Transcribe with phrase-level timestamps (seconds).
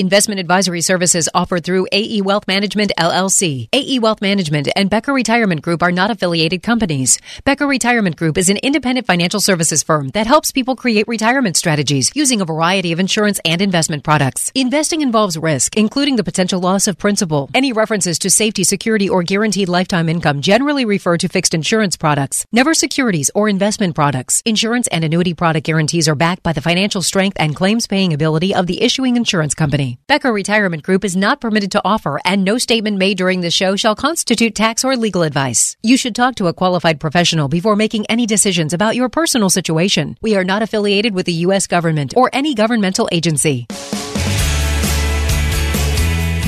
[0.00, 3.66] Investment advisory services offered through AE Wealth Management LLC.
[3.72, 7.18] AE Wealth Management and Becker Retirement Group are not affiliated companies.
[7.42, 12.12] Becker Retirement Group is an independent financial services firm that helps people create retirement strategies
[12.14, 14.52] using a variety of insurance and investment products.
[14.54, 17.50] Investing involves risk, including the potential loss of principal.
[17.52, 22.46] Any references to safety, security, or guaranteed lifetime income generally refer to fixed insurance products,
[22.52, 24.44] never securities or investment products.
[24.44, 28.54] Insurance and annuity product guarantees are backed by the financial strength and claims paying ability
[28.54, 29.87] of the issuing insurance company.
[30.08, 33.76] Becker Retirement Group is not permitted to offer, and no statement made during the show
[33.76, 35.76] shall constitute tax or legal advice.
[35.82, 40.16] You should talk to a qualified professional before making any decisions about your personal situation.
[40.20, 41.66] We are not affiliated with the U.S.
[41.66, 43.66] government or any governmental agency.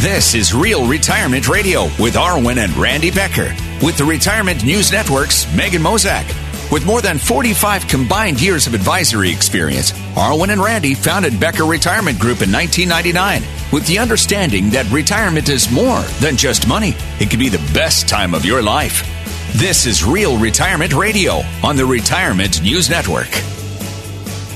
[0.01, 3.55] This is Real Retirement Radio with Arwen and Randy Becker
[3.85, 6.50] with the Retirement News Network's Megan Mozak.
[6.71, 12.21] With more than 45 combined years of advisory experience, Arwen and Randy founded Becker Retirement
[12.21, 16.95] Group in 1999 with the understanding that retirement is more than just money.
[17.19, 19.03] It can be the best time of your life.
[19.55, 23.31] This is Real Retirement Radio on the Retirement News Network.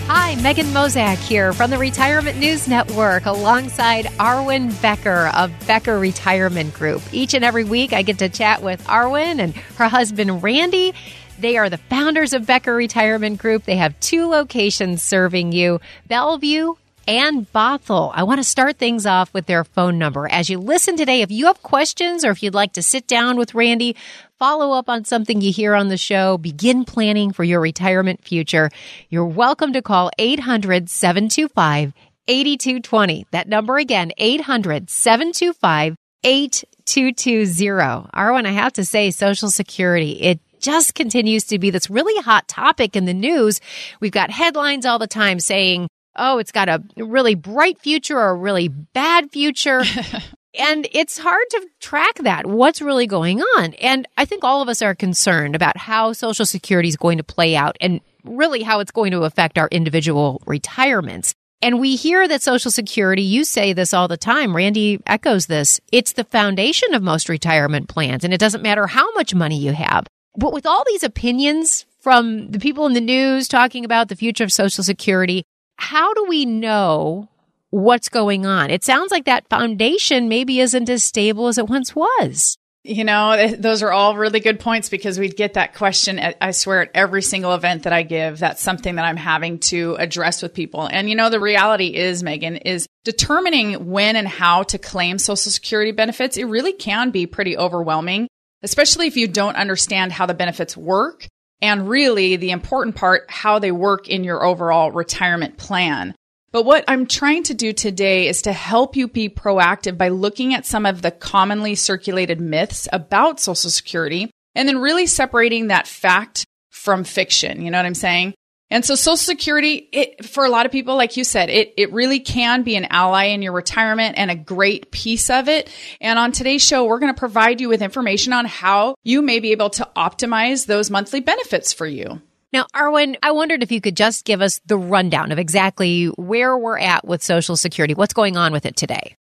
[0.07, 6.75] Hi, Megan Mozak here from the Retirement News Network alongside Arwen Becker of Becker Retirement
[6.75, 7.03] Group.
[7.11, 10.95] Each and every week, I get to chat with Arwen and her husband Randy
[11.39, 13.65] they are the founders of Becker Retirement Group.
[13.65, 16.75] They have two locations serving you Bellevue
[17.07, 18.13] and Bothell.
[18.15, 20.29] I want to start things off with their phone number.
[20.31, 23.37] As you listen today, if you have questions or if you'd like to sit down
[23.37, 23.97] with Randy,
[24.39, 28.71] follow up on something you hear on the show, begin planning for your retirement future,
[29.11, 31.93] you're welcome to call 800 725
[32.27, 33.27] 8220.
[33.33, 38.09] That number again, 800 725 8220.
[38.15, 42.49] Arwen, I have to say, Social Security, it just continues to be this really hot
[42.49, 43.61] topic in the news.
[44.01, 48.31] We've got headlines all the time saying, oh, it's got a really bright future or
[48.31, 49.83] a really bad future.
[50.59, 52.47] and it's hard to track that.
[52.47, 53.75] What's really going on?
[53.75, 57.25] And I think all of us are concerned about how Social Security is going to
[57.25, 61.35] play out and really how it's going to affect our individual retirements.
[61.61, 64.55] And we hear that Social Security, you say this all the time.
[64.55, 65.81] Randy echoes this.
[65.93, 68.25] It's the foundation of most retirement plans.
[68.25, 70.07] And it doesn't matter how much money you have.
[70.37, 74.45] But with all these opinions from the people in the news talking about the future
[74.45, 75.45] of Social Security,
[75.77, 77.29] how do we know
[77.71, 78.71] what's going on?
[78.71, 82.57] It sounds like that foundation maybe isn't as stable as it once was.
[82.87, 86.51] You know, those are all really good points because we'd get that question, at, I
[86.51, 88.39] swear, at every single event that I give.
[88.39, 90.87] That's something that I'm having to address with people.
[90.87, 95.51] And, you know, the reality is, Megan, is determining when and how to claim Social
[95.51, 96.37] Security benefits.
[96.37, 98.29] It really can be pretty overwhelming
[98.65, 101.29] especially if you don't understand how the benefits work
[101.63, 106.15] and really the important part, how they work in your overall retirement plan.
[106.51, 110.55] But what I'm trying to do today is to help you be proactive by looking
[110.55, 115.87] at some of the commonly circulated myths about Social Security and then really separating that
[115.87, 117.63] fact from fiction.
[117.63, 118.35] You know what I'm saying?
[118.75, 121.93] And so Social Security, it, for a lot of people, like you said, it, it
[121.93, 125.71] really can be an ally in your retirement and a great piece of it.
[126.01, 129.39] And on today's show, we're going to provide you with information on how you may
[129.39, 132.21] be able to optimize those monthly benefits for you.
[132.53, 136.59] Now, Arwen, I wondered if you could just give us the rundown of exactly where
[136.59, 137.95] we're at with Social Security.
[137.95, 139.15] What's going on with it today?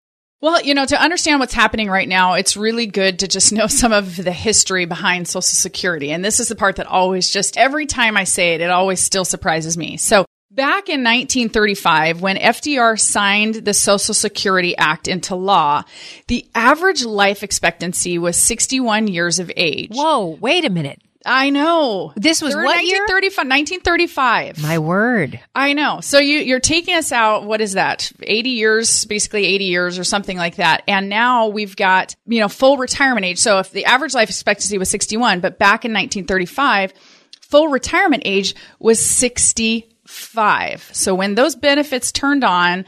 [0.43, 3.67] Well, you know, to understand what's happening right now, it's really good to just know
[3.67, 6.11] some of the history behind Social Security.
[6.11, 8.99] And this is the part that always just every time I say it, it always
[8.99, 9.95] still surprises me.
[9.95, 15.81] So Back in 1935, when FDR signed the Social Security Act into law,
[16.27, 19.89] the average life expectancy was 61 years of age.
[19.95, 21.01] Whoa, wait a minute.
[21.25, 22.11] I know.
[22.15, 23.05] This was what year?
[23.07, 24.61] 1935.
[24.61, 25.39] My word.
[25.55, 26.01] I know.
[26.01, 28.11] So you, you're taking us out, what is that?
[28.21, 30.83] 80 years, basically 80 years or something like that.
[30.87, 33.39] And now we've got, you know, full retirement age.
[33.39, 36.93] So if the average life expectancy was 61, but back in 1935,
[37.41, 40.89] full retirement age was 65.
[40.91, 42.85] So when those benefits turned on,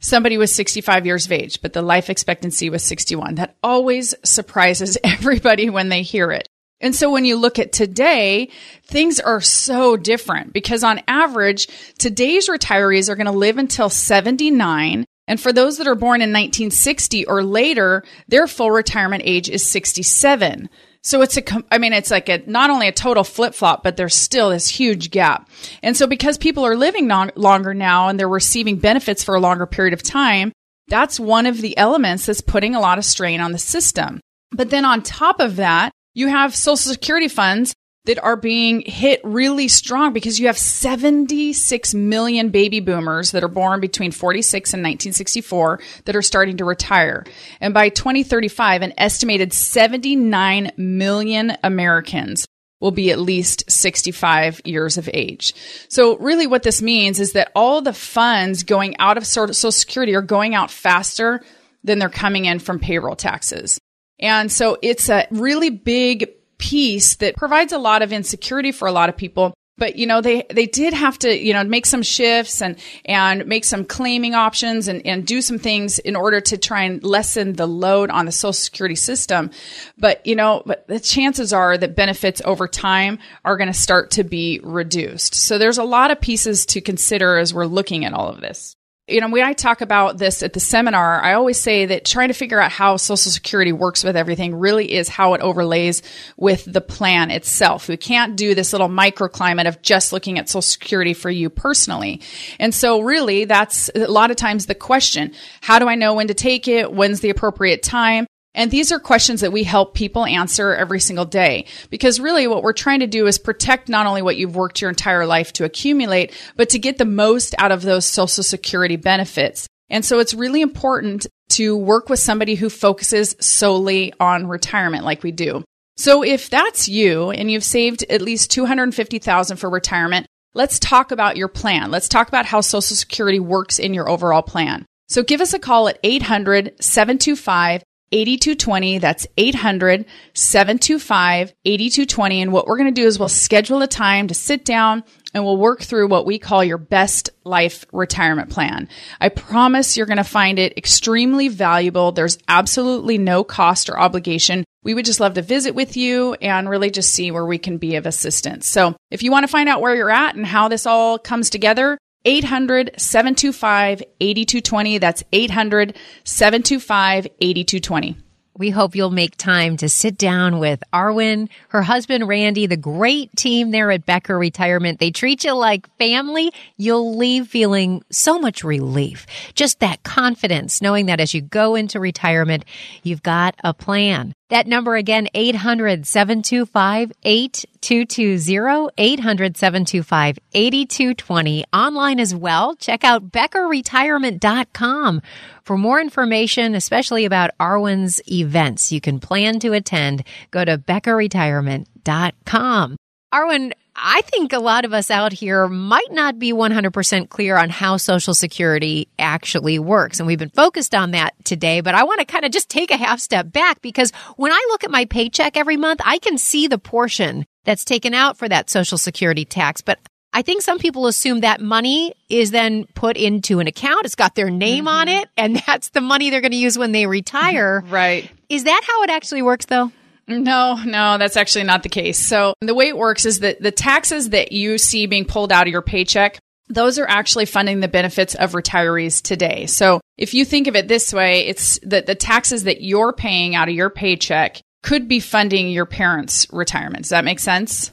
[0.00, 3.36] somebody was 65 years of age, but the life expectancy was 61.
[3.36, 6.48] That always surprises everybody when they hear it.
[6.80, 8.50] And so when you look at today,
[8.84, 11.68] things are so different because on average,
[11.98, 15.04] today's retirees are going to live until 79.
[15.26, 19.66] And for those that are born in 1960 or later, their full retirement age is
[19.66, 20.68] 67.
[21.02, 23.96] So it's a, I mean, it's like a, not only a total flip flop, but
[23.96, 25.48] there's still this huge gap.
[25.82, 29.40] And so because people are living non- longer now and they're receiving benefits for a
[29.40, 30.52] longer period of time,
[30.88, 34.20] that's one of the elements that's putting a lot of strain on the system.
[34.50, 37.74] But then on top of that, you have social security funds
[38.06, 43.48] that are being hit really strong because you have 76 million baby boomers that are
[43.48, 47.24] born between 46 and 1964 that are starting to retire.
[47.60, 52.46] And by 2035, an estimated 79 million Americans
[52.80, 55.54] will be at least 65 years of age.
[55.88, 60.14] So really what this means is that all the funds going out of Social Security
[60.14, 61.42] are going out faster
[61.82, 63.80] than they're coming in from payroll taxes.
[64.24, 68.92] And so it's a really big piece that provides a lot of insecurity for a
[68.92, 69.52] lot of people.
[69.76, 73.44] But you know they they did have to you know make some shifts and and
[73.44, 77.54] make some claiming options and and do some things in order to try and lessen
[77.54, 79.50] the load on the Social Security system.
[79.98, 84.12] But you know, but the chances are that benefits over time are going to start
[84.12, 85.34] to be reduced.
[85.34, 88.74] So there's a lot of pieces to consider as we're looking at all of this
[89.06, 92.28] you know, when I talk about this at the seminar, I always say that trying
[92.28, 96.02] to figure out how Social Security works with everything really is how it overlays
[96.38, 97.86] with the plan itself.
[97.86, 102.22] We can't do this little microclimate of just looking at Social Security for you personally.
[102.58, 105.34] And so really that's a lot of times the question.
[105.60, 106.90] How do I know when to take it?
[106.90, 108.26] When's the appropriate time?
[108.54, 111.66] And these are questions that we help people answer every single day.
[111.90, 114.90] Because really what we're trying to do is protect not only what you've worked your
[114.90, 119.66] entire life to accumulate, but to get the most out of those social security benefits.
[119.90, 125.22] And so it's really important to work with somebody who focuses solely on retirement like
[125.22, 125.64] we do.
[125.96, 131.36] So if that's you and you've saved at least 250,000 for retirement, let's talk about
[131.36, 131.90] your plan.
[131.90, 134.84] Let's talk about how social security works in your overall plan.
[135.08, 138.98] So give us a call at 800 725 8220.
[138.98, 140.04] That's 800
[140.34, 142.42] 725 8220.
[142.42, 145.04] And what we're going to do is we'll schedule a time to sit down
[145.34, 148.88] and we'll work through what we call your best life retirement plan.
[149.20, 152.12] I promise you're going to find it extremely valuable.
[152.12, 154.64] There's absolutely no cost or obligation.
[154.84, 157.78] We would just love to visit with you and really just see where we can
[157.78, 158.68] be of assistance.
[158.68, 161.50] So if you want to find out where you're at and how this all comes
[161.50, 164.98] together, 800 725 8220.
[164.98, 168.16] That's 800 725 8220.
[168.56, 173.34] We hope you'll make time to sit down with Arwen, her husband Randy, the great
[173.36, 175.00] team there at Becker Retirement.
[175.00, 176.52] They treat you like family.
[176.76, 179.26] You'll leave feeling so much relief.
[179.54, 182.64] Just that confidence, knowing that as you go into retirement,
[183.02, 184.32] you've got a plan.
[184.50, 191.64] That number again, 800 725 8220, 800 725 8220.
[191.72, 192.76] Online as well.
[192.76, 195.22] Check out BeckerRetirement.com
[195.64, 200.24] for more information, especially about Arwen's events you can plan to attend.
[200.50, 202.96] Go to BeckerRetirement.com.
[203.32, 207.70] Arwen, I think a lot of us out here might not be 100% clear on
[207.70, 210.18] how Social Security actually works.
[210.18, 212.90] And we've been focused on that today, but I want to kind of just take
[212.90, 216.38] a half step back because when I look at my paycheck every month, I can
[216.38, 219.80] see the portion that's taken out for that Social Security tax.
[219.80, 220.00] But
[220.32, 224.04] I think some people assume that money is then put into an account.
[224.04, 224.96] It's got their name mm-hmm.
[224.96, 227.84] on it, and that's the money they're going to use when they retire.
[227.88, 228.30] right.
[228.48, 229.92] Is that how it actually works, though?
[230.26, 232.18] No, no, that's actually not the case.
[232.18, 235.66] So the way it works is that the taxes that you see being pulled out
[235.66, 236.38] of your paycheck,
[236.68, 239.66] those are actually funding the benefits of retirees today.
[239.66, 243.54] So if you think of it this way, it's that the taxes that you're paying
[243.54, 247.04] out of your paycheck could be funding your parents' retirement.
[247.04, 247.90] Does that make sense?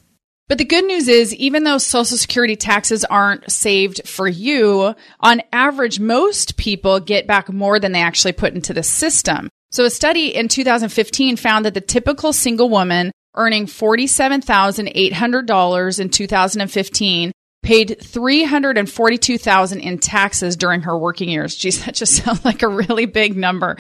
[0.48, 5.42] But the good news is, even though Social Security taxes aren't saved for you, on
[5.54, 9.50] average, most people get back more than they actually put into the system.
[9.72, 17.32] So a study in 2015 found that the typical single woman earning $47,800 in 2015
[17.64, 21.56] paid 342,000 in taxes during her working years.
[21.56, 23.78] Geez, that just sounds like a really big number.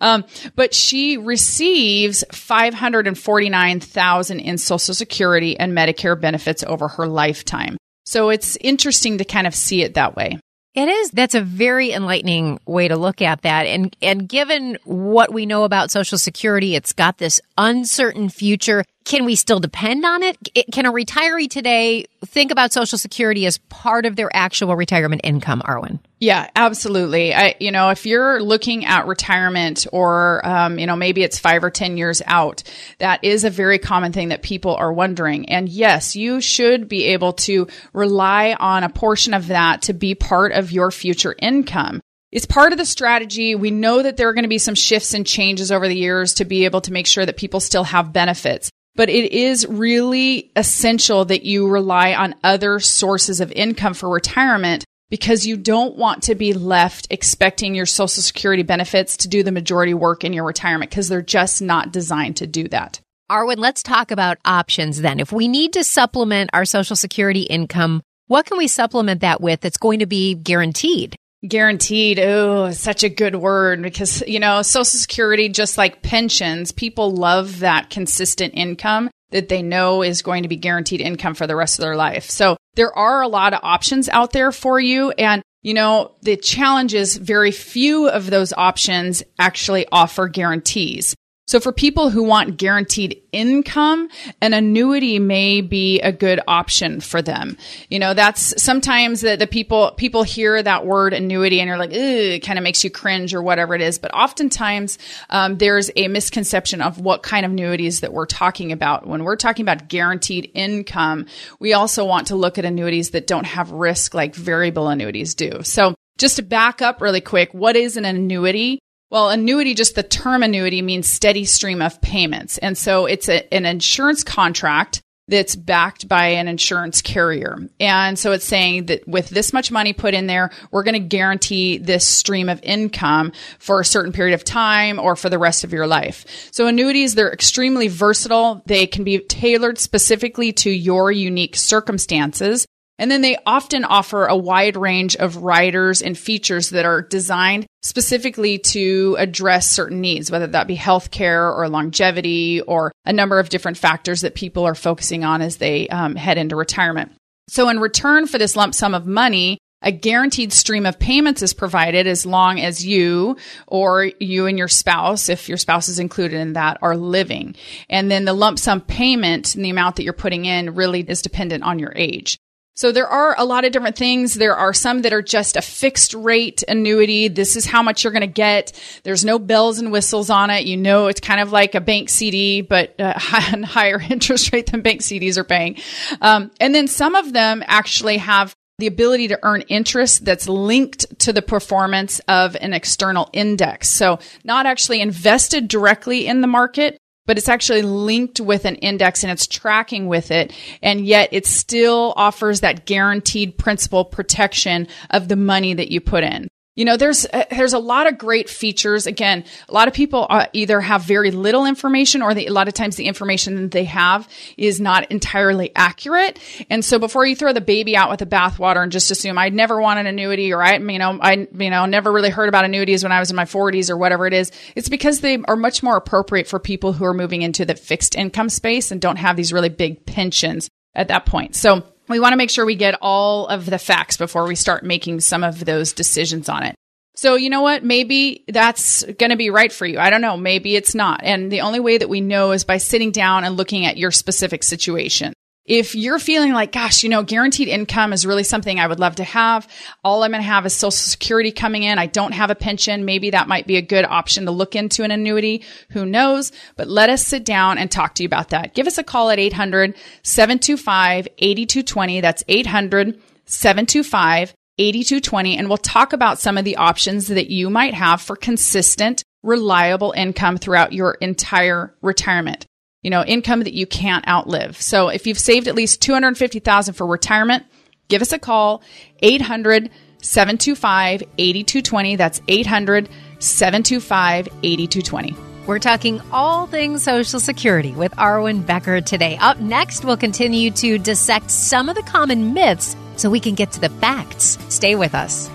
[0.00, 0.24] Um,
[0.54, 7.76] but she receives 549,000 in social security and Medicare benefits over her lifetime.
[8.06, 10.38] So it's interesting to kind of see it that way.
[10.74, 11.12] It is.
[11.12, 13.66] That's a very enlightening way to look at that.
[13.66, 18.84] And, and given what we know about Social Security, it's got this uncertain future.
[19.04, 20.38] Can we still depend on it?
[20.72, 25.60] Can a retiree today think about Social Security as part of their actual retirement income,
[25.62, 25.98] Arwen?
[26.20, 27.34] Yeah, absolutely.
[27.34, 31.62] I, you know, if you're looking at retirement or, um, you know, maybe it's five
[31.62, 32.62] or 10 years out,
[32.96, 35.50] that is a very common thing that people are wondering.
[35.50, 40.14] And yes, you should be able to rely on a portion of that to be
[40.14, 42.00] part of your future income.
[42.32, 43.54] It's part of the strategy.
[43.54, 46.34] We know that there are going to be some shifts and changes over the years
[46.34, 50.52] to be able to make sure that people still have benefits but it is really
[50.56, 56.24] essential that you rely on other sources of income for retirement because you don't want
[56.24, 60.44] to be left expecting your social security benefits to do the majority work in your
[60.44, 63.00] retirement because they're just not designed to do that.
[63.30, 65.18] Arwen, let's talk about options then.
[65.20, 69.60] If we need to supplement our Social Security income, what can we supplement that with
[69.60, 71.16] that's going to be guaranteed?
[71.46, 72.18] Guaranteed.
[72.18, 77.60] Oh, such a good word because, you know, Social Security, just like pensions, people love
[77.60, 81.78] that consistent income that they know is going to be guaranteed income for the rest
[81.78, 82.30] of their life.
[82.30, 85.10] So there are a lot of options out there for you.
[85.10, 91.16] And, you know, the challenge is very few of those options actually offer guarantees.
[91.46, 94.08] So for people who want guaranteed income,
[94.40, 97.58] an annuity may be a good option for them.
[97.90, 101.92] You know, that's sometimes the, the people, people hear that word annuity and you're like,
[101.92, 103.98] it kind of makes you cringe or whatever it is.
[103.98, 104.98] But oftentimes,
[105.28, 109.06] um, there's a misconception of what kind of annuities that we're talking about.
[109.06, 111.26] When we're talking about guaranteed income,
[111.58, 115.62] we also want to look at annuities that don't have risk like variable annuities do.
[115.62, 118.78] So just to back up really quick, what is an annuity?
[119.14, 122.58] Well, annuity, just the term annuity means steady stream of payments.
[122.58, 127.56] And so it's a, an insurance contract that's backed by an insurance carrier.
[127.78, 131.08] And so it's saying that with this much money put in there, we're going to
[131.08, 133.30] guarantee this stream of income
[133.60, 136.50] for a certain period of time or for the rest of your life.
[136.50, 138.64] So annuities, they're extremely versatile.
[138.66, 142.66] They can be tailored specifically to your unique circumstances.
[142.98, 147.66] And then they often offer a wide range of riders and features that are designed
[147.82, 153.48] specifically to address certain needs, whether that be healthcare or longevity or a number of
[153.48, 157.12] different factors that people are focusing on as they um, head into retirement.
[157.48, 161.52] So in return for this lump sum of money, a guaranteed stream of payments is
[161.52, 163.36] provided as long as you
[163.66, 167.54] or you and your spouse, if your spouse is included in that, are living.
[167.90, 171.20] And then the lump sum payment and the amount that you're putting in really is
[171.20, 172.38] dependent on your age.
[172.74, 174.34] So there are a lot of different things.
[174.34, 177.28] There are some that are just a fixed rate annuity.
[177.28, 178.72] This is how much you're going to get.
[179.04, 180.64] There's no bells and whistles on it.
[180.64, 184.82] You know, it's kind of like a bank CD, but uh, higher interest rate than
[184.82, 185.76] bank CDs are paying.
[186.20, 191.18] Um, and then some of them actually have the ability to earn interest that's linked
[191.20, 193.88] to the performance of an external index.
[193.88, 199.22] So not actually invested directly in the market, but it's actually linked with an index
[199.22, 200.52] and it's tracking with it.
[200.82, 206.24] And yet it still offers that guaranteed principal protection of the money that you put
[206.24, 206.48] in.
[206.76, 209.06] You know, there's uh, there's a lot of great features.
[209.06, 212.66] Again, a lot of people uh, either have very little information, or the, a lot
[212.66, 216.40] of times the information that they have is not entirely accurate.
[216.68, 219.54] And so, before you throw the baby out with the bathwater and just assume I'd
[219.54, 222.64] never want an annuity, or I, you know, I, you know, never really heard about
[222.64, 225.56] annuities when I was in my 40s or whatever it is, it's because they are
[225.56, 229.16] much more appropriate for people who are moving into the fixed income space and don't
[229.16, 231.54] have these really big pensions at that point.
[231.54, 234.84] So we want to make sure we get all of the facts before we start
[234.84, 236.74] making some of those decisions on it.
[237.16, 237.84] So, you know what?
[237.84, 239.98] Maybe that's going to be right for you.
[239.98, 240.36] I don't know.
[240.36, 241.20] Maybe it's not.
[241.22, 244.10] And the only way that we know is by sitting down and looking at your
[244.10, 245.32] specific situation.
[245.66, 249.16] If you're feeling like, gosh, you know, guaranteed income is really something I would love
[249.16, 249.66] to have.
[250.04, 251.98] All I'm going to have is social security coming in.
[251.98, 253.06] I don't have a pension.
[253.06, 255.62] Maybe that might be a good option to look into an annuity.
[255.90, 256.52] Who knows?
[256.76, 258.74] But let us sit down and talk to you about that.
[258.74, 262.20] Give us a call at 800 725 8220.
[262.20, 265.56] That's 800 725 8220.
[265.56, 270.12] And we'll talk about some of the options that you might have for consistent, reliable
[270.14, 272.66] income throughout your entire retirement
[273.04, 274.80] you know, income that you can't outlive.
[274.80, 277.64] So if you've saved at least 250,000 for retirement,
[278.08, 278.82] give us a call
[279.22, 279.90] 800
[280.22, 282.16] 725 8220.
[282.16, 283.08] That's 800
[283.38, 285.36] 725 8220.
[285.66, 289.36] We're talking all things Social Security with Arwen Becker today.
[289.38, 293.72] Up next, we'll continue to dissect some of the common myths so we can get
[293.72, 294.58] to the facts.
[294.68, 295.50] Stay with us.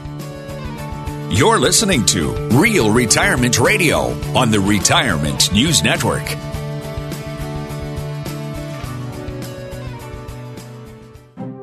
[1.32, 6.26] You're listening to Real Retirement Radio on the Retirement News Network.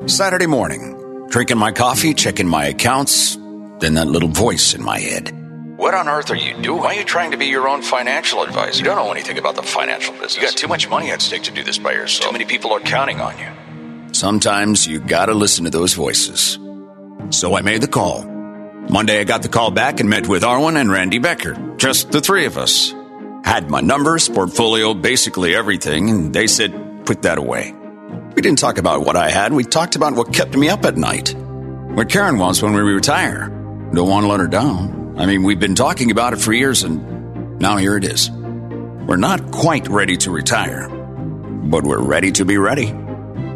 [0.07, 3.35] Saturday morning, drinking my coffee, checking my accounts,
[3.81, 5.33] then that little voice in my head.
[5.77, 6.81] What on earth are you doing?
[6.81, 8.79] Why are you trying to be your own financial advisor?
[8.79, 10.37] You don't know anything about the financial business.
[10.37, 12.31] You got too much money at stake to do this by yourself.
[12.31, 14.15] Too many people are counting on you.
[14.15, 16.57] Sometimes you gotta listen to those voices.
[17.31, 18.25] So I made the call.
[18.89, 21.75] Monday I got the call back and met with Arwen and Randy Becker.
[21.79, 22.95] Just the three of us.
[23.45, 27.75] Had my numbers, portfolio, basically everything, and they said, put that away.
[28.37, 30.99] We didn't talk about what I had, we talked about what kept me up at
[30.99, 31.35] night.
[31.35, 33.49] What Karen wants when we retire.
[33.95, 35.15] Don't want to let her down.
[35.17, 38.31] I mean, we've been talking about it for years, and now here it is.
[38.31, 42.93] We're not quite ready to retire, but we're ready to be ready.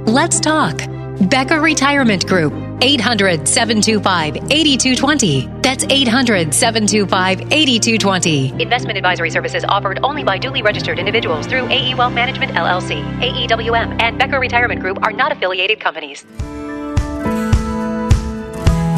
[0.06, 0.80] Let's talk.
[1.20, 2.54] Becker Retirement Group.
[2.82, 5.46] 800 725 8220.
[5.60, 8.62] That's 800 725 8220.
[8.62, 13.02] Investment advisory services offered only by duly registered individuals through AE Wealth Management LLC.
[13.20, 16.24] AEWM and Becker Retirement Group are not affiliated companies.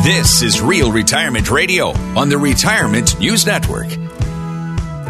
[0.04, 3.86] This is Real Retirement Radio on the Retirement News Network.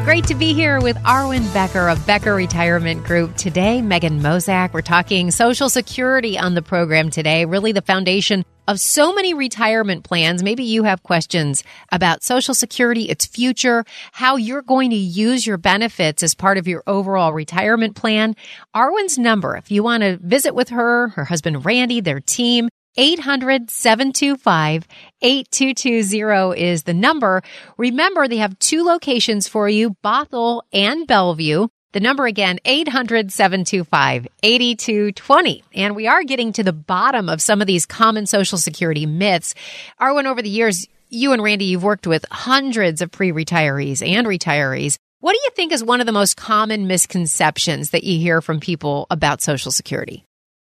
[0.05, 3.37] Great to be here with Arwen Becker of Becker Retirement Group.
[3.37, 4.73] Today, Megan Mozak.
[4.73, 10.03] We're talking Social Security on the program today, really the foundation of so many retirement
[10.03, 10.43] plans.
[10.43, 15.57] Maybe you have questions about Social Security, its future, how you're going to use your
[15.57, 18.35] benefits as part of your overall retirement plan.
[18.75, 23.71] Arwen's number, if you want to visit with her, her husband Randy, their team, 800
[23.71, 24.87] 725
[25.23, 27.43] 8220 is the number.
[27.77, 31.69] Remember, they have two locations for you, Bothell and Bellevue.
[31.93, 35.63] The number again, 800 725 8220.
[35.75, 39.55] And we are getting to the bottom of some of these common Social Security myths.
[40.01, 44.27] Arwen, over the years, you and Randy, you've worked with hundreds of pre retirees and
[44.27, 44.97] retirees.
[45.21, 48.59] What do you think is one of the most common misconceptions that you hear from
[48.59, 50.25] people about Social Security?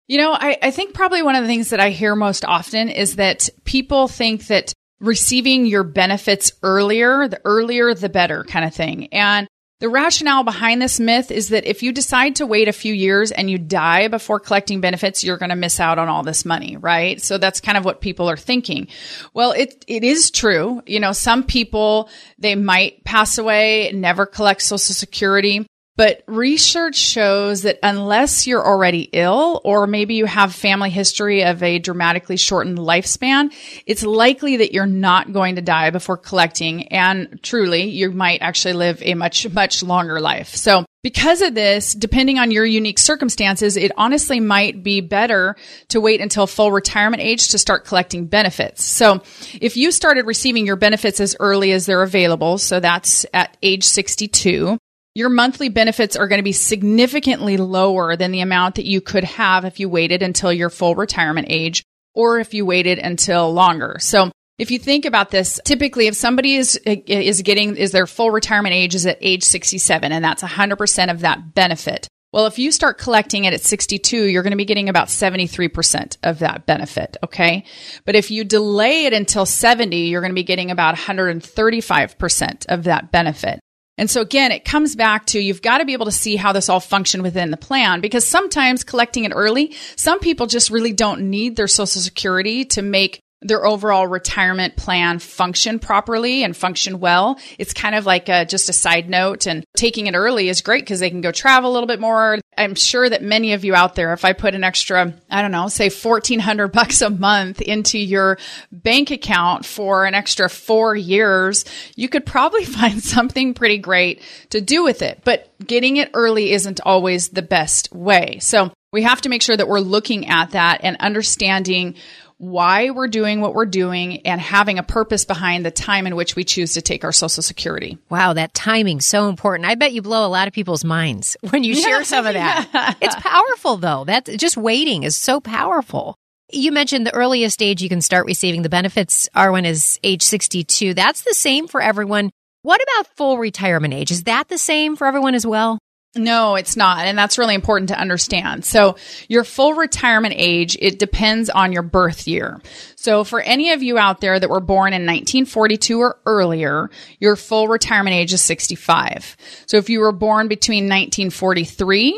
[0.08, 2.90] You know, I, I think probably one of the things that I hear most often
[2.90, 8.74] is that people think that receiving your benefits earlier, the earlier the better kind of
[8.74, 9.08] thing.
[9.08, 9.48] And
[9.82, 13.32] the rationale behind this myth is that if you decide to wait a few years
[13.32, 16.78] and you die before collecting benefits, you're going to miss out on all this money,
[16.78, 17.22] right?
[17.22, 18.88] So that's kind of what people are thinking.
[19.34, 20.82] Well, it, it is true.
[20.86, 25.68] You know, some people, they might pass away, never collect social security.
[25.98, 31.64] But research shows that unless you're already ill or maybe you have family history of
[31.64, 33.54] a dramatically shortened lifespan,
[33.86, 36.90] it's likely that you're not going to die before collecting.
[36.90, 40.54] And truly, you might actually live a much, much longer life.
[40.56, 45.56] So because of this, depending on your unique circumstances, it honestly might be better
[45.90, 48.84] to wait until full retirement age to start collecting benefits.
[48.84, 49.22] So
[49.62, 53.84] if you started receiving your benefits as early as they're available, so that's at age
[53.84, 54.80] 62,
[55.16, 59.24] your monthly benefits are going to be significantly lower than the amount that you could
[59.24, 63.98] have if you waited until your full retirement age or if you waited until longer.
[64.00, 68.30] So if you think about this, typically if somebody is is getting is their full
[68.30, 72.08] retirement age is at age 67 and that's 100% of that benefit.
[72.34, 76.18] Well, if you start collecting it at 62, you're going to be getting about 73%
[76.24, 77.16] of that benefit.
[77.24, 77.64] Okay.
[78.04, 82.84] But if you delay it until 70, you're going to be getting about 135% of
[82.84, 83.62] that benefit.
[83.98, 86.52] And so again, it comes back to you've got to be able to see how
[86.52, 90.92] this all function within the plan because sometimes collecting it early, some people just really
[90.92, 97.00] don't need their social security to make their overall retirement plan function properly and function
[97.00, 97.40] well.
[97.60, 100.82] It's kind of like a, just a side note and taking it early is great
[100.82, 102.40] because they can go travel a little bit more.
[102.58, 105.52] I'm sure that many of you out there, if I put an extra, I don't
[105.52, 108.40] know, say 1400 bucks a month into your
[108.72, 114.60] bank account for an extra four years, you could probably find something pretty great to
[114.60, 115.22] do with it.
[115.24, 118.40] But getting it early isn't always the best way.
[118.40, 121.96] So we have to make sure that we're looking at that and understanding
[122.38, 126.36] why we're doing what we're doing and having a purpose behind the time in which
[126.36, 127.98] we choose to take our social security.
[128.10, 129.70] Wow, that timing so important.
[129.70, 132.70] I bet you blow a lot of people's minds when you share some of that.
[132.76, 132.94] Yeah.
[133.02, 134.04] It's powerful though.
[134.06, 136.16] That just waiting is so powerful.
[136.52, 140.94] You mentioned the earliest age you can start receiving the benefits Arwen is age 62.
[140.94, 142.32] That's the same for everyone.
[142.64, 144.12] What about full retirement age?
[144.12, 145.80] Is that the same for everyone as well?
[146.18, 147.06] No, it's not.
[147.06, 148.64] And that's really important to understand.
[148.64, 148.96] So
[149.28, 152.62] your full retirement age, it depends on your birth year.
[152.96, 157.36] So for any of you out there that were born in 1942 or earlier, your
[157.36, 159.36] full retirement age is 65.
[159.66, 162.12] So if you were born between 1943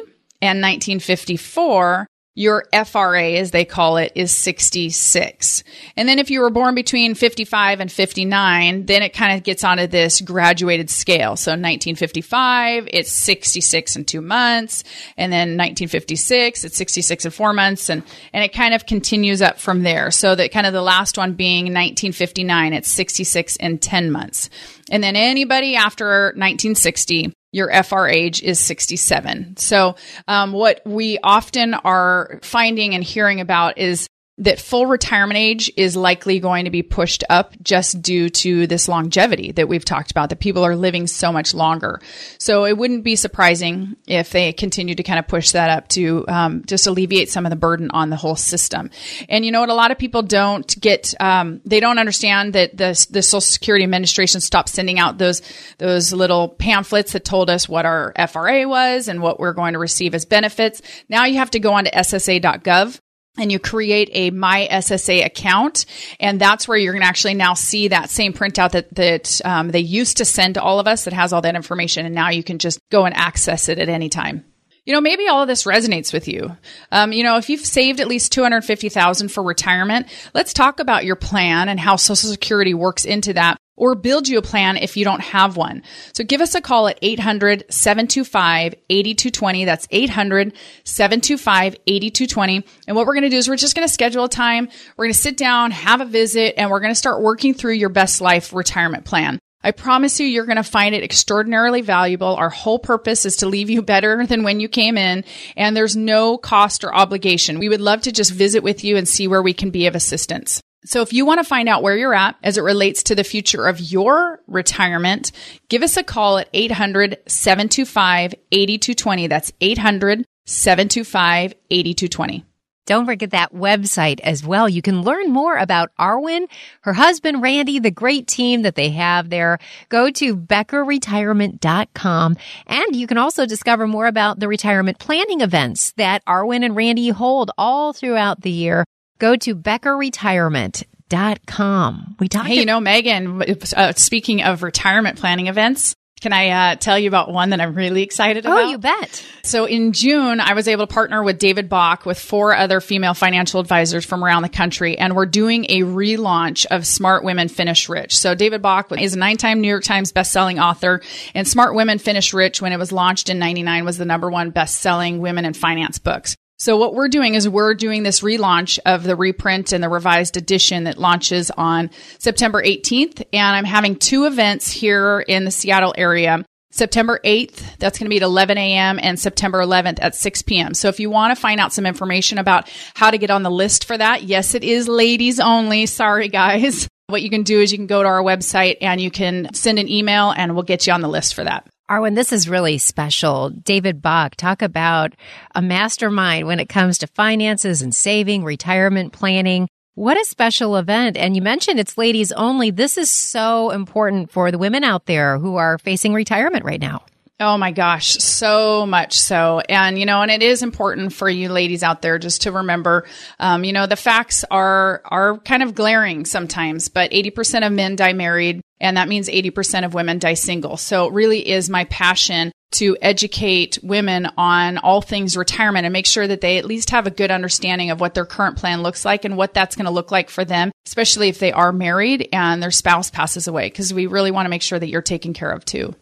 [0.43, 2.07] and 1954,
[2.37, 5.63] your FRA, as they call it, is 66.
[5.95, 9.63] And then if you were born between 55 and 59, then it kind of gets
[9.63, 11.35] onto this graduated scale.
[11.35, 14.83] So 1955, it's 66 and two months.
[15.17, 17.89] And then 1956, it's 66 and four months.
[17.89, 20.11] And, and it kind of continues up from there.
[20.11, 24.51] So that kind of the last one being 1959, it's 66 and 10 months.
[24.91, 29.57] And then anybody after 1960, your FR age is 67.
[29.57, 29.95] So,
[30.27, 34.07] um, what we often are finding and hearing about is
[34.39, 38.87] that full retirement age is likely going to be pushed up just due to this
[38.87, 41.99] longevity that we've talked about, that people are living so much longer.
[42.37, 46.25] So it wouldn't be surprising if they continue to kind of push that up to
[46.27, 48.91] um, just alleviate some of the burden on the whole system.
[49.27, 49.69] And you know what?
[49.69, 53.85] A lot of people don't get, um, they don't understand that the, the Social Security
[53.85, 55.41] Administration stopped sending out those,
[55.79, 59.79] those little pamphlets that told us what our FRA was and what we're going to
[59.79, 60.83] receive as benefits.
[61.09, 62.99] Now you have to go on to SSA.gov
[63.37, 65.85] and you create a my SSA account,
[66.19, 69.69] and that's where you're going to actually now see that same printout that that um,
[69.69, 72.29] they used to send to all of us that has all that information, and now
[72.29, 74.43] you can just go and access it at any time.
[74.87, 76.55] You know, maybe all of this resonates with you.
[76.93, 80.53] Um, you know, if you've saved at least two hundred fifty thousand for retirement, let's
[80.53, 84.41] talk about your plan and how Social Security works into that or build you a
[84.41, 85.83] plan if you don't have one.
[86.13, 89.65] So give us a call at 800-725-8220.
[89.65, 92.67] That's 800-725-8220.
[92.87, 94.69] And what we're going to do is we're just going to schedule a time.
[94.95, 97.73] We're going to sit down, have a visit, and we're going to start working through
[97.73, 99.37] your best life retirement plan.
[99.63, 102.35] I promise you, you're going to find it extraordinarily valuable.
[102.35, 105.23] Our whole purpose is to leave you better than when you came in,
[105.55, 107.57] and there's no cost or obligation.
[107.59, 109.95] We would love to just visit with you and see where we can be of
[109.95, 110.61] assistance.
[110.85, 113.25] So if you want to find out where you're at as it relates to the
[113.25, 115.33] future of your retirement,
[115.69, 119.27] give us a call at 800-725-8220.
[119.27, 122.43] That's 800-725-8220.
[122.87, 124.69] Don't forget that website as well.
[124.69, 126.47] You can learn more about Arwen,
[126.81, 129.59] her husband Randy, the great team that they have there.
[129.89, 136.23] Go to beckerretirement.com and you can also discover more about the retirement planning events that
[136.25, 138.85] Arwen and Randy hold all throughout the year.
[139.19, 142.15] Go to beckerretirement.com.
[142.19, 142.47] We talked.
[142.47, 143.41] Hey, you know, Megan,
[143.75, 147.75] uh, speaking of retirement planning events, can I uh, tell you about one that I'm
[147.75, 148.57] really excited about?
[148.57, 149.23] Oh, you bet.
[149.43, 153.13] So in June, I was able to partner with David Bach with four other female
[153.13, 157.87] financial advisors from around the country, and we're doing a relaunch of Smart Women Finish
[157.87, 158.17] Rich.
[158.17, 161.01] So David Bach is a nine-time New York Times bestselling author,
[161.35, 164.49] and Smart Women Finish Rich, when it was launched in '99, was the number one
[164.49, 166.35] best-selling women in finance books.
[166.59, 170.37] So what we're doing is we're doing this relaunch of the reprint and the revised
[170.37, 173.23] edition that launches on September 18th.
[173.31, 176.43] And I'm having two events here in the Seattle area.
[176.71, 178.99] September 8th, that's going to be at 11 a.m.
[179.01, 180.73] and September 11th at 6 p.m.
[180.73, 183.49] So if you want to find out some information about how to get on the
[183.49, 185.85] list for that, yes, it is ladies only.
[185.85, 186.87] Sorry, guys.
[187.09, 189.79] What you can do is you can go to our website and you can send
[189.79, 191.65] an email and we'll get you on the list for that.
[191.89, 193.49] Arwen, this is really special.
[193.49, 195.13] David Bach, talk about
[195.55, 199.69] a mastermind when it comes to finances and saving, retirement planning.
[199.95, 201.15] What a special event.
[201.15, 202.71] And you mentioned it's ladies only.
[202.71, 207.05] This is so important for the women out there who are facing retirement right now.
[207.39, 209.61] Oh my gosh, so much so.
[209.69, 213.05] And, you know, and it is important for you ladies out there just to remember,
[213.39, 217.95] um, you know, the facts are, are kind of glaring sometimes, but 80% of men
[217.95, 218.61] die married.
[218.79, 220.77] And that means 80% of women die single.
[220.77, 226.07] So it really is my passion to educate women on all things retirement and make
[226.07, 229.05] sure that they at least have a good understanding of what their current plan looks
[229.05, 232.29] like and what that's going to look like for them, especially if they are married
[232.33, 235.33] and their spouse passes away, because we really want to make sure that you're taken
[235.33, 235.93] care of too.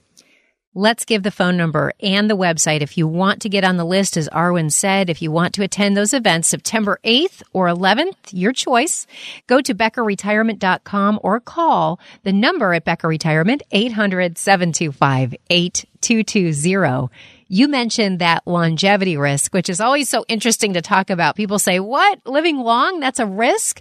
[0.78, 3.86] Let's give the phone number and the website if you want to get on the
[3.86, 5.10] list, as Arwen said.
[5.10, 9.08] If you want to attend those events September 8th or 11th, your choice.
[9.48, 17.10] Go to beckerretirement.com or call the number at Becker Retirement, 800 725 8220.
[17.48, 21.38] You mentioned that longevity risk, which is always so interesting to talk about.
[21.38, 22.20] People say, what?
[22.26, 23.00] Living long?
[23.00, 23.80] That's a risk?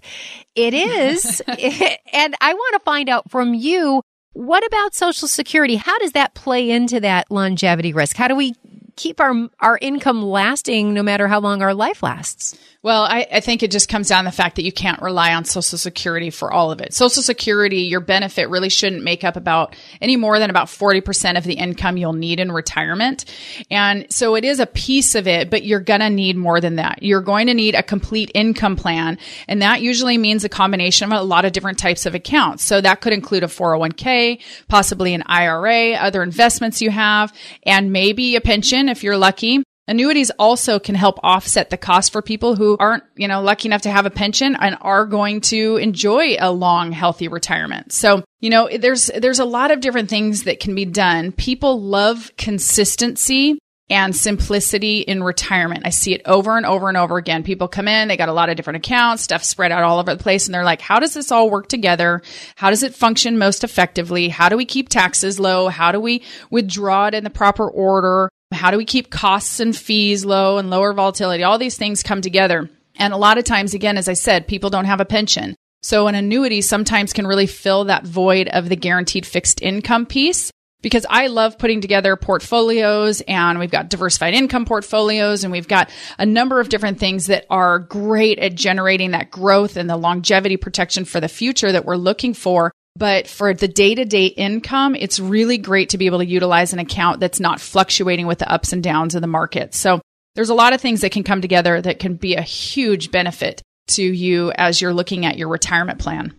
[0.55, 1.43] It is.
[1.49, 5.77] and I want to find out from you what about Social Security?
[5.77, 8.16] How does that play into that longevity risk?
[8.16, 8.55] How do we
[8.97, 12.59] keep our our income lasting no matter how long our life lasts?
[12.85, 15.33] Well, I, I, think it just comes down to the fact that you can't rely
[15.33, 16.92] on Social Security for all of it.
[16.92, 21.44] Social Security, your benefit really shouldn't make up about any more than about 40% of
[21.44, 23.25] the income you'll need in retirement.
[23.70, 26.77] And so it is a piece of it, but you're going to need more than
[26.77, 27.03] that.
[27.03, 29.16] You're going to need a complete income plan.
[29.49, 32.64] And that usually means a combination of a lot of different types of accounts.
[32.64, 38.37] So that could include a 401k, possibly an IRA, other investments you have, and maybe
[38.37, 39.64] a pension if you're lucky.
[39.87, 43.83] Annuities also can help offset the cost for people who aren't, you know, lucky enough
[43.83, 47.92] to have a pension and are going to enjoy a long, healthy retirement.
[47.92, 51.33] So, you know, there's, there's a lot of different things that can be done.
[51.33, 53.59] People love consistency
[53.90, 55.83] and simplicity in retirement.
[55.85, 57.42] I see it over and over and over again.
[57.42, 60.14] People come in, they got a lot of different accounts, stuff spread out all over
[60.14, 62.23] the place, and they're like, how does this all work together?
[62.57, 64.31] How does it function most effectively?
[64.31, 65.68] How do we keep taxes low?
[65.68, 68.31] How do we withdraw it in the proper order?
[68.55, 71.43] How do we keep costs and fees low and lower volatility?
[71.43, 72.71] All these things come together.
[72.97, 75.57] And a lot of times, again, as I said, people don't have a pension.
[75.83, 80.51] So an annuity sometimes can really fill that void of the guaranteed fixed income piece
[80.85, 85.90] because I love putting together portfolios and we've got diversified income portfolios and we've got
[86.19, 90.59] a number of different things that are great at generating that growth and the longevity
[90.59, 92.71] protection for the future that we're looking for.
[92.97, 96.73] But for the day to day income, it's really great to be able to utilize
[96.73, 99.75] an account that's not fluctuating with the ups and downs of the market.
[99.75, 100.01] So
[100.37, 103.63] there's a lot of things that can come together that can be a huge benefit
[103.89, 106.35] to you as you're looking at your retirement plan.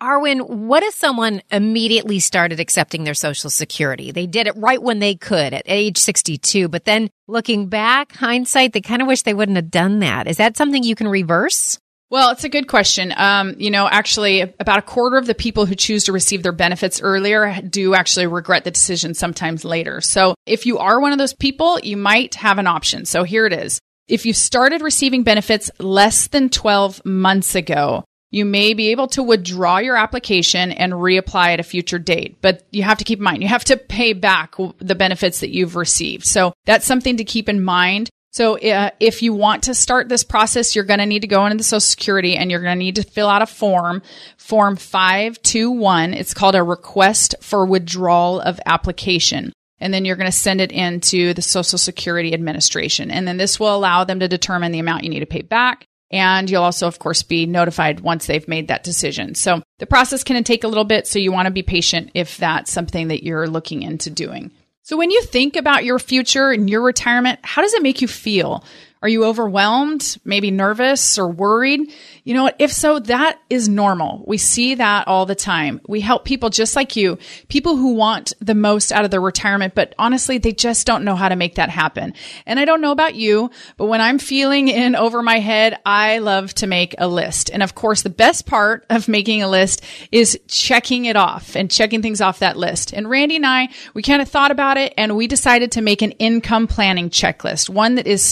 [0.00, 4.12] Arwen, what if someone immediately started accepting their Social Security?
[4.12, 8.72] They did it right when they could at age 62, but then looking back, hindsight,
[8.72, 10.26] they kind of wish they wouldn't have done that.
[10.26, 11.78] Is that something you can reverse?
[12.10, 13.14] Well, it's a good question.
[13.16, 16.50] Um, you know, actually, about a quarter of the people who choose to receive their
[16.50, 20.00] benefits earlier do actually regret the decision sometimes later.
[20.00, 23.04] So if you are one of those people, you might have an option.
[23.04, 23.80] So here it is.
[24.08, 29.22] If you started receiving benefits less than 12 months ago, you may be able to
[29.22, 33.24] withdraw your application and reapply at a future date, but you have to keep in
[33.24, 36.26] mind, you have to pay back the benefits that you've received.
[36.26, 38.10] So that's something to keep in mind.
[38.32, 41.46] So uh, if you want to start this process, you're going to need to go
[41.46, 44.02] into the Social Security and you're going to need to fill out a form,
[44.36, 46.14] form 521.
[46.14, 49.52] It's called a request for withdrawal of application.
[49.80, 53.10] And then you're going to send it into the Social Security Administration.
[53.10, 55.86] And then this will allow them to determine the amount you need to pay back.
[56.12, 59.34] And you'll also, of course, be notified once they've made that decision.
[59.34, 61.06] So the process can take a little bit.
[61.06, 64.50] So you want to be patient if that's something that you're looking into doing.
[64.82, 68.08] So when you think about your future and your retirement, how does it make you
[68.08, 68.64] feel?
[69.02, 71.90] Are you overwhelmed, maybe nervous or worried?
[72.22, 72.56] You know what?
[72.58, 74.22] If so, that is normal.
[74.26, 75.80] We see that all the time.
[75.88, 77.16] We help people just like you,
[77.48, 81.16] people who want the most out of their retirement, but honestly, they just don't know
[81.16, 82.12] how to make that happen.
[82.44, 86.18] And I don't know about you, but when I'm feeling in over my head, I
[86.18, 87.48] love to make a list.
[87.50, 89.82] And of course, the best part of making a list
[90.12, 92.92] is checking it off and checking things off that list.
[92.92, 96.02] And Randy and I, we kind of thought about it and we decided to make
[96.02, 98.22] an income planning checklist, one that is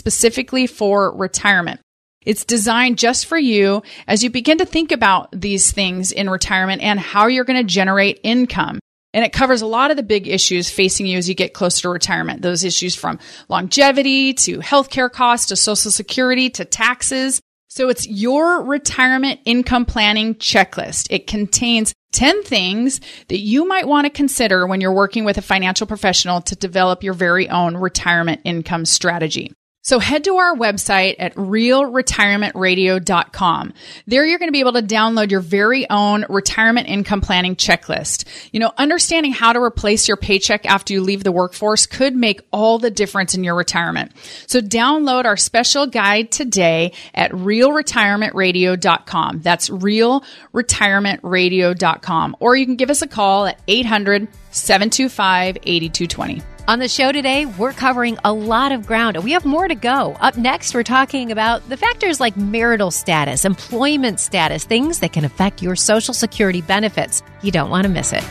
[0.67, 1.81] specifically for retirement.
[2.27, 6.83] It's designed just for you as you begin to think about these things in retirement
[6.83, 8.81] and how you're going to generate income.
[9.15, 11.83] And it covers a lot of the big issues facing you as you get closer
[11.83, 12.43] to retirement.
[12.43, 13.19] Those issues from
[13.49, 17.41] longevity to healthcare costs to social security to taxes.
[17.69, 21.07] So it's your retirement income planning checklist.
[21.11, 25.43] It contains 10 things that you might want to consider when you're working with a
[25.43, 29.53] financial professional to develop your very own retirement income strategy.
[29.83, 33.75] So head to our website at realretirementradio.com.
[34.07, 38.25] There you're going to be able to download your very own retirement income planning checklist.
[38.53, 42.43] You know, understanding how to replace your paycheck after you leave the workforce could make
[42.53, 44.13] all the difference in your retirement.
[44.47, 49.43] So download our special guide today at realretirementradio.com.
[49.43, 52.37] That's realretirementradio.com.
[52.41, 56.43] Or you can give us a call at 800 725 8220.
[56.69, 59.75] On the show today, we're covering a lot of ground and we have more to
[59.75, 60.15] go.
[60.21, 65.25] Up next, we're talking about the factors like marital status, employment status, things that can
[65.25, 67.23] affect your Social Security benefits.
[67.41, 68.23] You don't want to miss it.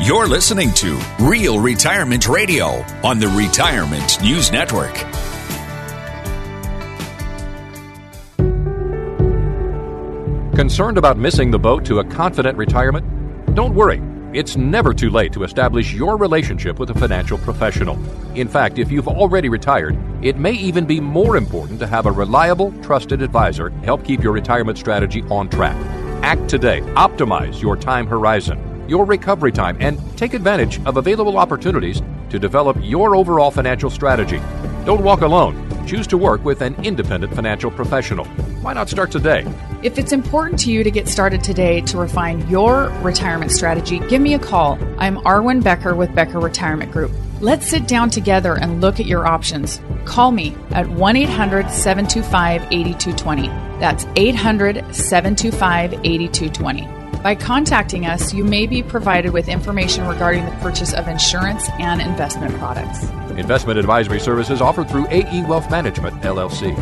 [0.00, 4.94] You're listening to Real Retirement Radio on the Retirement News Network.
[10.54, 13.04] Concerned about missing the boat to a confident retirement?
[13.54, 14.00] Don't worry.
[14.34, 17.98] It's never too late to establish your relationship with a financial professional.
[18.36, 22.12] In fact, if you've already retired, it may even be more important to have a
[22.12, 25.76] reliable, trusted advisor help keep your retirement strategy on track.
[26.22, 26.82] Act today.
[26.94, 32.76] Optimize your time horizon, your recovery time, and take advantage of available opportunities to develop
[32.82, 34.42] your overall financial strategy.
[34.84, 35.67] Don't walk alone.
[35.88, 38.26] Choose to work with an independent financial professional.
[38.60, 39.50] Why not start today?
[39.82, 44.20] If it's important to you to get started today to refine your retirement strategy, give
[44.20, 44.78] me a call.
[44.98, 47.10] I'm Arwen Becker with Becker Retirement Group.
[47.40, 49.80] Let's sit down together and look at your options.
[50.04, 53.48] Call me at 1 800 725 8220.
[53.80, 56.97] That's 800 725 8220.
[57.22, 62.00] By contacting us, you may be provided with information regarding the purchase of insurance and
[62.00, 63.02] investment products.
[63.36, 66.74] Investment advisory services offered through AE Wealth Management, LLC.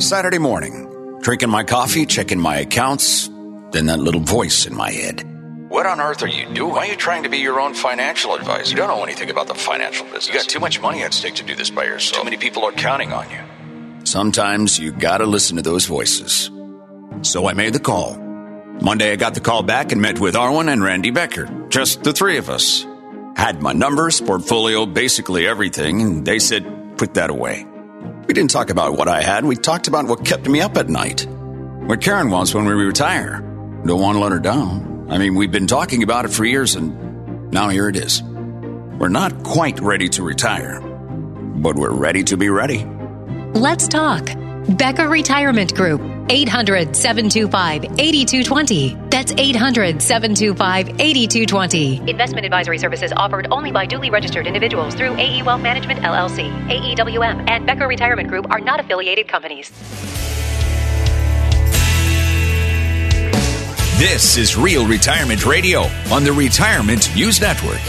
[0.00, 3.28] Saturday morning, drinking my coffee, checking my accounts,
[3.72, 5.22] then that little voice in my head.
[5.68, 6.72] What on earth are you doing?
[6.72, 8.70] Why are you trying to be your own financial advisor?
[8.70, 10.28] You don't know anything about the financial business.
[10.28, 12.20] You got too much money at stake to do this by yourself.
[12.20, 14.04] Too many people are counting on you.
[14.04, 16.50] Sometimes you gotta listen to those voices.
[17.22, 18.16] So I made the call.
[18.16, 21.66] Monday, I got the call back and met with Arwen and Randy Becker.
[21.68, 22.86] Just the three of us.
[23.34, 27.66] Had my numbers, portfolio, basically everything, and they said, put that away.
[28.26, 30.88] We didn't talk about what I had, we talked about what kept me up at
[30.88, 31.26] night.
[31.26, 33.40] What Karen wants when we retire.
[33.84, 35.06] Don't want to let her down.
[35.08, 38.22] I mean, we've been talking about it for years, and now here it is.
[38.22, 42.84] We're not quite ready to retire, but we're ready to be ready.
[43.54, 44.28] Let's talk.
[44.76, 46.15] Becker Retirement Group.
[46.28, 48.96] 800 725 8220.
[49.10, 52.10] That's 800 725 8220.
[52.10, 56.50] Investment advisory services offered only by duly registered individuals through AE Wealth Management LLC.
[56.68, 59.70] AEWM and Becker Retirement Group are not affiliated companies.
[63.98, 67.80] This is Real Retirement Radio on the Retirement News Network.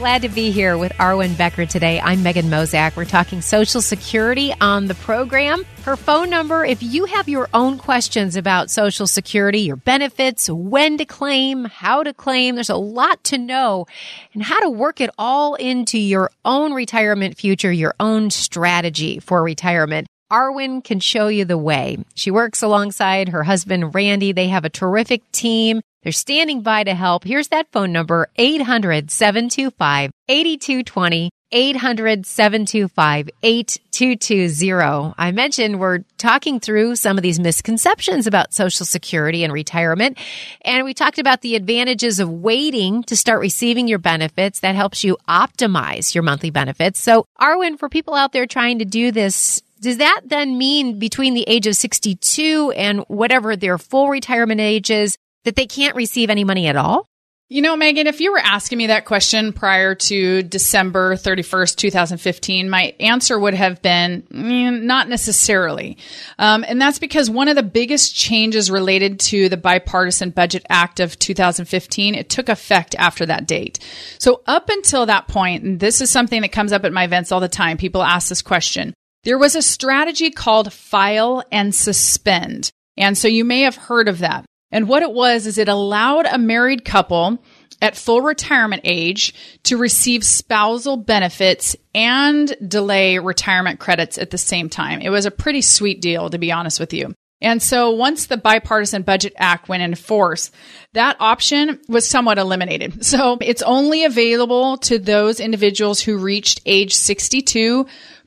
[0.00, 2.00] Glad to be here with Arwen Becker today.
[2.00, 2.96] I'm Megan Mozak.
[2.96, 5.62] We're talking Social Security on the program.
[5.84, 10.96] Her phone number, if you have your own questions about Social Security, your benefits, when
[10.96, 13.86] to claim, how to claim, there's a lot to know
[14.32, 19.42] and how to work it all into your own retirement future, your own strategy for
[19.42, 20.06] retirement.
[20.32, 21.98] Arwen can show you the way.
[22.14, 24.32] She works alongside her husband, Randy.
[24.32, 25.82] They have a terrific team.
[26.02, 27.24] They're standing by to help.
[27.24, 31.30] Here's that phone number, 800 725 8220.
[31.52, 35.14] 800 725 8220.
[35.18, 40.16] I mentioned we're talking through some of these misconceptions about Social Security and retirement.
[40.62, 44.60] And we talked about the advantages of waiting to start receiving your benefits.
[44.60, 47.00] That helps you optimize your monthly benefits.
[47.00, 51.34] So, Arwen, for people out there trying to do this, does that then mean between
[51.34, 56.30] the age of 62 and whatever their full retirement age is that they can't receive
[56.30, 57.06] any money at all?
[57.52, 62.70] You know, Megan, if you were asking me that question prior to December 31st, 2015,
[62.70, 65.98] my answer would have been mm, not necessarily.
[66.38, 71.00] Um, and that's because one of the biggest changes related to the Bipartisan Budget Act
[71.00, 73.80] of 2015, it took effect after that date.
[74.20, 77.32] So up until that point, and this is something that comes up at my events
[77.32, 78.94] all the time, people ask this question.
[79.24, 82.70] There was a strategy called file and suspend.
[82.96, 84.44] And so you may have heard of that.
[84.72, 87.42] And what it was is it allowed a married couple
[87.82, 94.68] at full retirement age to receive spousal benefits and delay retirement credits at the same
[94.68, 95.00] time.
[95.00, 97.14] It was a pretty sweet deal, to be honest with you.
[97.42, 100.50] And so once the Bipartisan Budget Act went into force,
[100.92, 103.04] that option was somewhat eliminated.
[103.10, 107.86] So it's only available to those individuals who reached age 62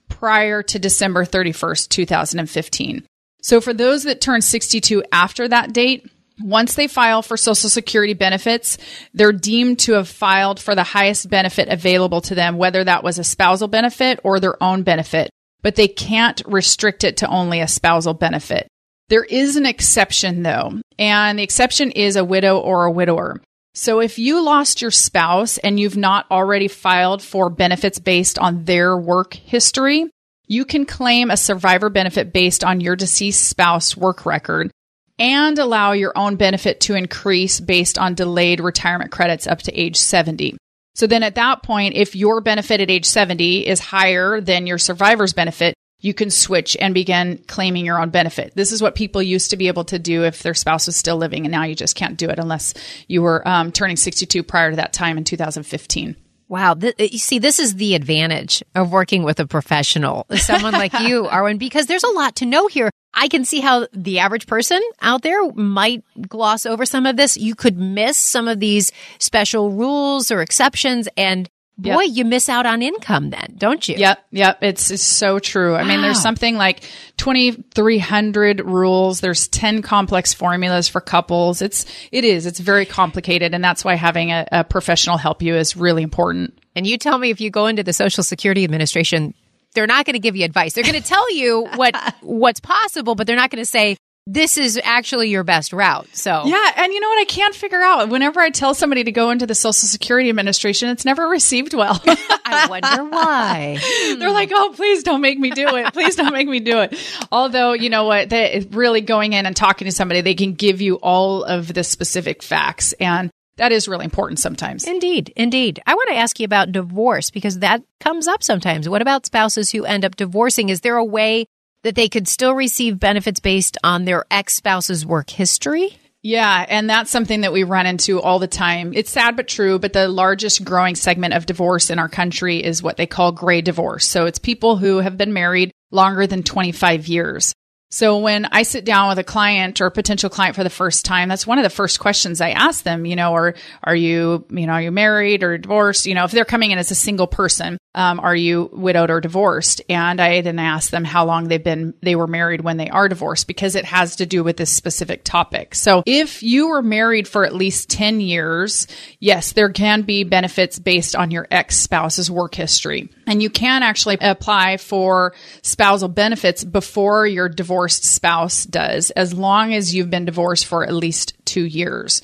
[0.09, 3.05] prior to December 31st, 2015.
[3.41, 8.13] So for those that turned 62 after that date, once they file for Social Security
[8.13, 8.77] benefits,
[9.13, 13.19] they're deemed to have filed for the highest benefit available to them, whether that was
[13.19, 15.29] a spousal benefit or their own benefit,
[15.61, 18.67] but they can't restrict it to only a spousal benefit.
[19.09, 23.41] There is an exception though, and the exception is a widow or a widower.
[23.75, 28.65] So if you lost your spouse and you've not already filed for benefits based on
[28.65, 30.09] their work history,
[30.47, 34.71] you can claim a survivor benefit based on your deceased spouse work record
[35.19, 39.97] and allow your own benefit to increase based on delayed retirement credits up to age
[39.97, 40.57] 70.
[40.95, 44.77] So then at that point, if your benefit at age 70 is higher than your
[44.77, 48.53] survivor's benefit, you can switch and begin claiming your own benefit.
[48.55, 51.15] This is what people used to be able to do if their spouse was still
[51.15, 52.73] living, and now you just can't do it unless
[53.07, 56.17] you were um, turning 62 prior to that time in 2015.
[56.49, 56.73] Wow.
[56.73, 61.23] Th- you see, this is the advantage of working with a professional, someone like you,
[61.23, 62.91] Arwen, because there's a lot to know here.
[63.13, 67.37] I can see how the average person out there might gloss over some of this.
[67.37, 72.17] You could miss some of these special rules or exceptions and Boy, yep.
[72.17, 73.95] you miss out on income then, don't you?
[73.95, 74.59] Yep, yep.
[74.61, 75.73] It's, it's so true.
[75.73, 75.87] I wow.
[75.87, 79.21] mean, there's something like 2,300 rules.
[79.21, 81.63] There's 10 complex formulas for couples.
[81.63, 83.55] It's, it is, it's very complicated.
[83.55, 86.59] And that's why having a, a professional help you is really important.
[86.75, 89.33] And you tell me if you go into the Social Security Administration,
[89.73, 90.73] they're not going to give you advice.
[90.73, 94.57] They're going to tell you what, what's possible, but they're not going to say, this
[94.57, 96.07] is actually your best route.
[96.13, 98.07] So yeah, and you know what I can't figure out.
[98.07, 102.01] Whenever I tell somebody to go into the Social Security Administration, it's never received well.
[102.45, 103.79] I wonder why.
[104.17, 105.91] They're like, "Oh, please don't make me do it.
[105.93, 106.97] Please don't make me do it."
[107.33, 110.79] Although you know what, they really going in and talking to somebody, they can give
[110.79, 113.29] you all of the specific facts and.
[113.57, 114.85] That is really important sometimes.
[114.85, 115.81] Indeed, indeed.
[115.85, 118.89] I want to ask you about divorce because that comes up sometimes.
[118.89, 120.69] What about spouses who end up divorcing?
[120.69, 121.45] Is there a way
[121.83, 125.97] that they could still receive benefits based on their ex spouse's work history?
[126.25, 128.93] Yeah, and that's something that we run into all the time.
[128.95, 132.81] It's sad but true, but the largest growing segment of divorce in our country is
[132.81, 134.07] what they call gray divorce.
[134.07, 137.53] So it's people who have been married longer than 25 years.
[137.93, 141.05] So when I sit down with a client or a potential client for the first
[141.05, 143.53] time, that's one of the first questions I ask them, you know, or
[143.83, 146.07] are you, you know, are you married or divorced?
[146.07, 149.21] You know, if they're coming in as a single person, um, are you widowed or
[149.21, 149.83] divorced?
[149.89, 153.07] And I then ask them how long they've been, they were married when they are
[153.07, 155.75] divorced because it has to do with this specific topic.
[155.75, 158.87] So if you were married for at least 10 years,
[159.19, 163.11] yes, there can be benefits based on your ex spouse's work history.
[163.25, 169.73] And you can actually apply for spousal benefits before your divorced spouse does, as long
[169.73, 172.21] as you've been divorced for at least two years.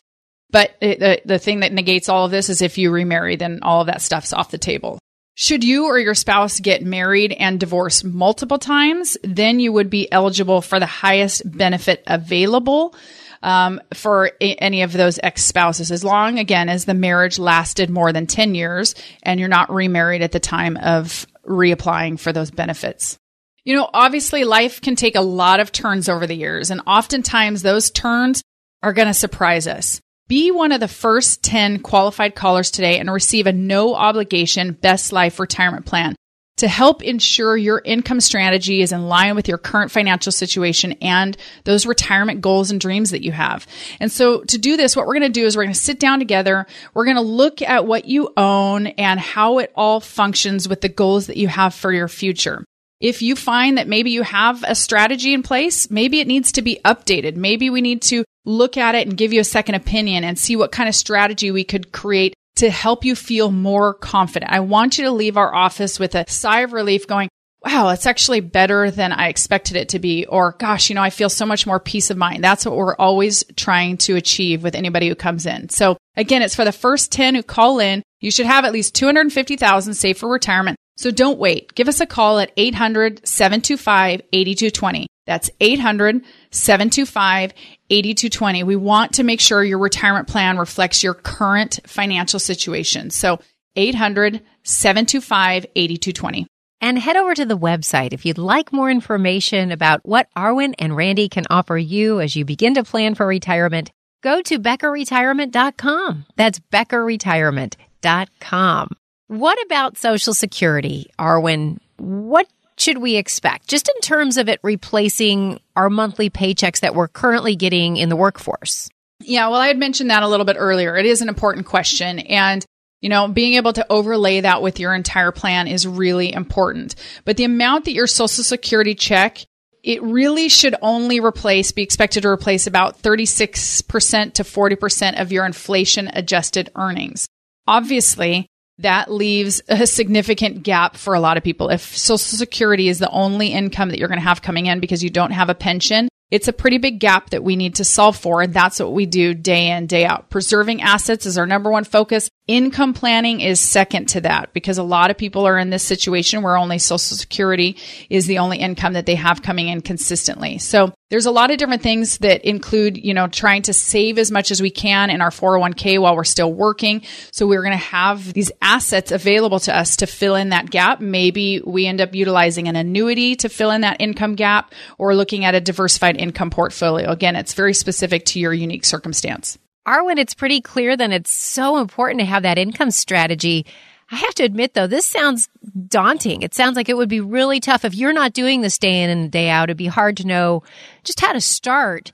[0.51, 3.59] But it, the, the thing that negates all of this is if you remarry, then
[3.61, 4.99] all of that stuff's off the table.
[5.35, 10.11] Should you or your spouse get married and divorced multiple times, then you would be
[10.11, 12.93] eligible for the highest benefit available
[13.41, 17.89] um, for a- any of those ex spouses, as long, again, as the marriage lasted
[17.89, 22.51] more than 10 years and you're not remarried at the time of reapplying for those
[22.51, 23.17] benefits.
[23.63, 27.61] You know, obviously, life can take a lot of turns over the years, and oftentimes
[27.61, 28.41] those turns
[28.81, 29.99] are going to surprise us.
[30.27, 35.11] Be one of the first 10 qualified callers today and receive a no obligation best
[35.11, 36.15] life retirement plan
[36.59, 41.37] to help ensure your income strategy is in line with your current financial situation and
[41.63, 43.65] those retirement goals and dreams that you have.
[43.99, 45.99] And so to do this, what we're going to do is we're going to sit
[45.99, 46.67] down together.
[46.93, 50.89] We're going to look at what you own and how it all functions with the
[50.89, 52.63] goals that you have for your future.
[52.99, 56.61] If you find that maybe you have a strategy in place, maybe it needs to
[56.61, 57.37] be updated.
[57.37, 60.57] Maybe we need to look at it and give you a second opinion and see
[60.57, 64.51] what kind of strategy we could create to help you feel more confident.
[64.51, 67.29] I want you to leave our office with a sigh of relief going,
[67.63, 70.25] wow, it's actually better than I expected it to be.
[70.25, 72.43] Or gosh, you know, I feel so much more peace of mind.
[72.43, 75.69] That's what we're always trying to achieve with anybody who comes in.
[75.69, 78.03] So again, it's for the first 10 who call in.
[78.19, 80.77] You should have at least 250,000 saved for retirement.
[80.97, 81.73] So don't wait.
[81.75, 85.07] Give us a call at 800 725 8220.
[85.25, 87.53] That's 800 725
[87.89, 88.63] 8220.
[88.63, 93.09] We want to make sure your retirement plan reflects your current financial situation.
[93.09, 93.39] So
[93.75, 96.47] 800 725 8220.
[96.81, 100.95] And head over to the website if you'd like more information about what Arwen and
[100.95, 103.91] Randy can offer you as you begin to plan for retirement.
[104.21, 106.25] Go to beckerretirement.com.
[106.35, 108.89] That's beckerretirement.com.
[109.27, 111.79] What about Social Security, Arwen?
[111.97, 112.47] What
[112.79, 117.55] should we expect just in terms of it replacing our monthly paychecks that we're currently
[117.55, 118.89] getting in the workforce?
[119.21, 120.95] Yeah, well, I had mentioned that a little bit earlier.
[120.95, 122.19] It is an important question.
[122.19, 122.65] And
[123.01, 126.95] you know, being able to overlay that with your entire plan is really important.
[127.25, 129.39] But the amount that your social security check,
[129.83, 135.45] it really should only replace, be expected to replace about 36% to 40% of your
[135.45, 137.27] inflation adjusted earnings.
[137.67, 138.47] Obviously,
[138.79, 141.69] that leaves a significant gap for a lot of people.
[141.69, 145.03] If social security is the only income that you're going to have coming in because
[145.03, 148.15] you don't have a pension, it's a pretty big gap that we need to solve
[148.15, 148.41] for.
[148.41, 150.29] And that's what we do day in, day out.
[150.29, 152.29] Preserving assets is our number one focus.
[152.49, 156.41] Income planning is second to that because a lot of people are in this situation
[156.41, 157.77] where only social security
[158.09, 160.57] is the only income that they have coming in consistently.
[160.57, 164.31] So there's a lot of different things that include, you know, trying to save as
[164.31, 167.03] much as we can in our 401k while we're still working.
[167.31, 171.01] So we're going to have these assets available to us to fill in that gap.
[171.01, 175.45] Maybe we end up utilizing an annuity to fill in that income gap or looking
[175.45, 177.11] at a diversified income portfolio.
[177.11, 179.59] Again, it's very specific to your unique circumstance.
[179.89, 183.65] Arwen, it's pretty clear that it's so important to have that income strategy.
[184.11, 185.49] I have to admit though, this sounds
[185.87, 186.43] daunting.
[186.43, 189.09] It sounds like it would be really tough if you're not doing this day in
[189.09, 189.65] and day out.
[189.65, 190.61] It'd be hard to know
[191.03, 192.11] just how to start.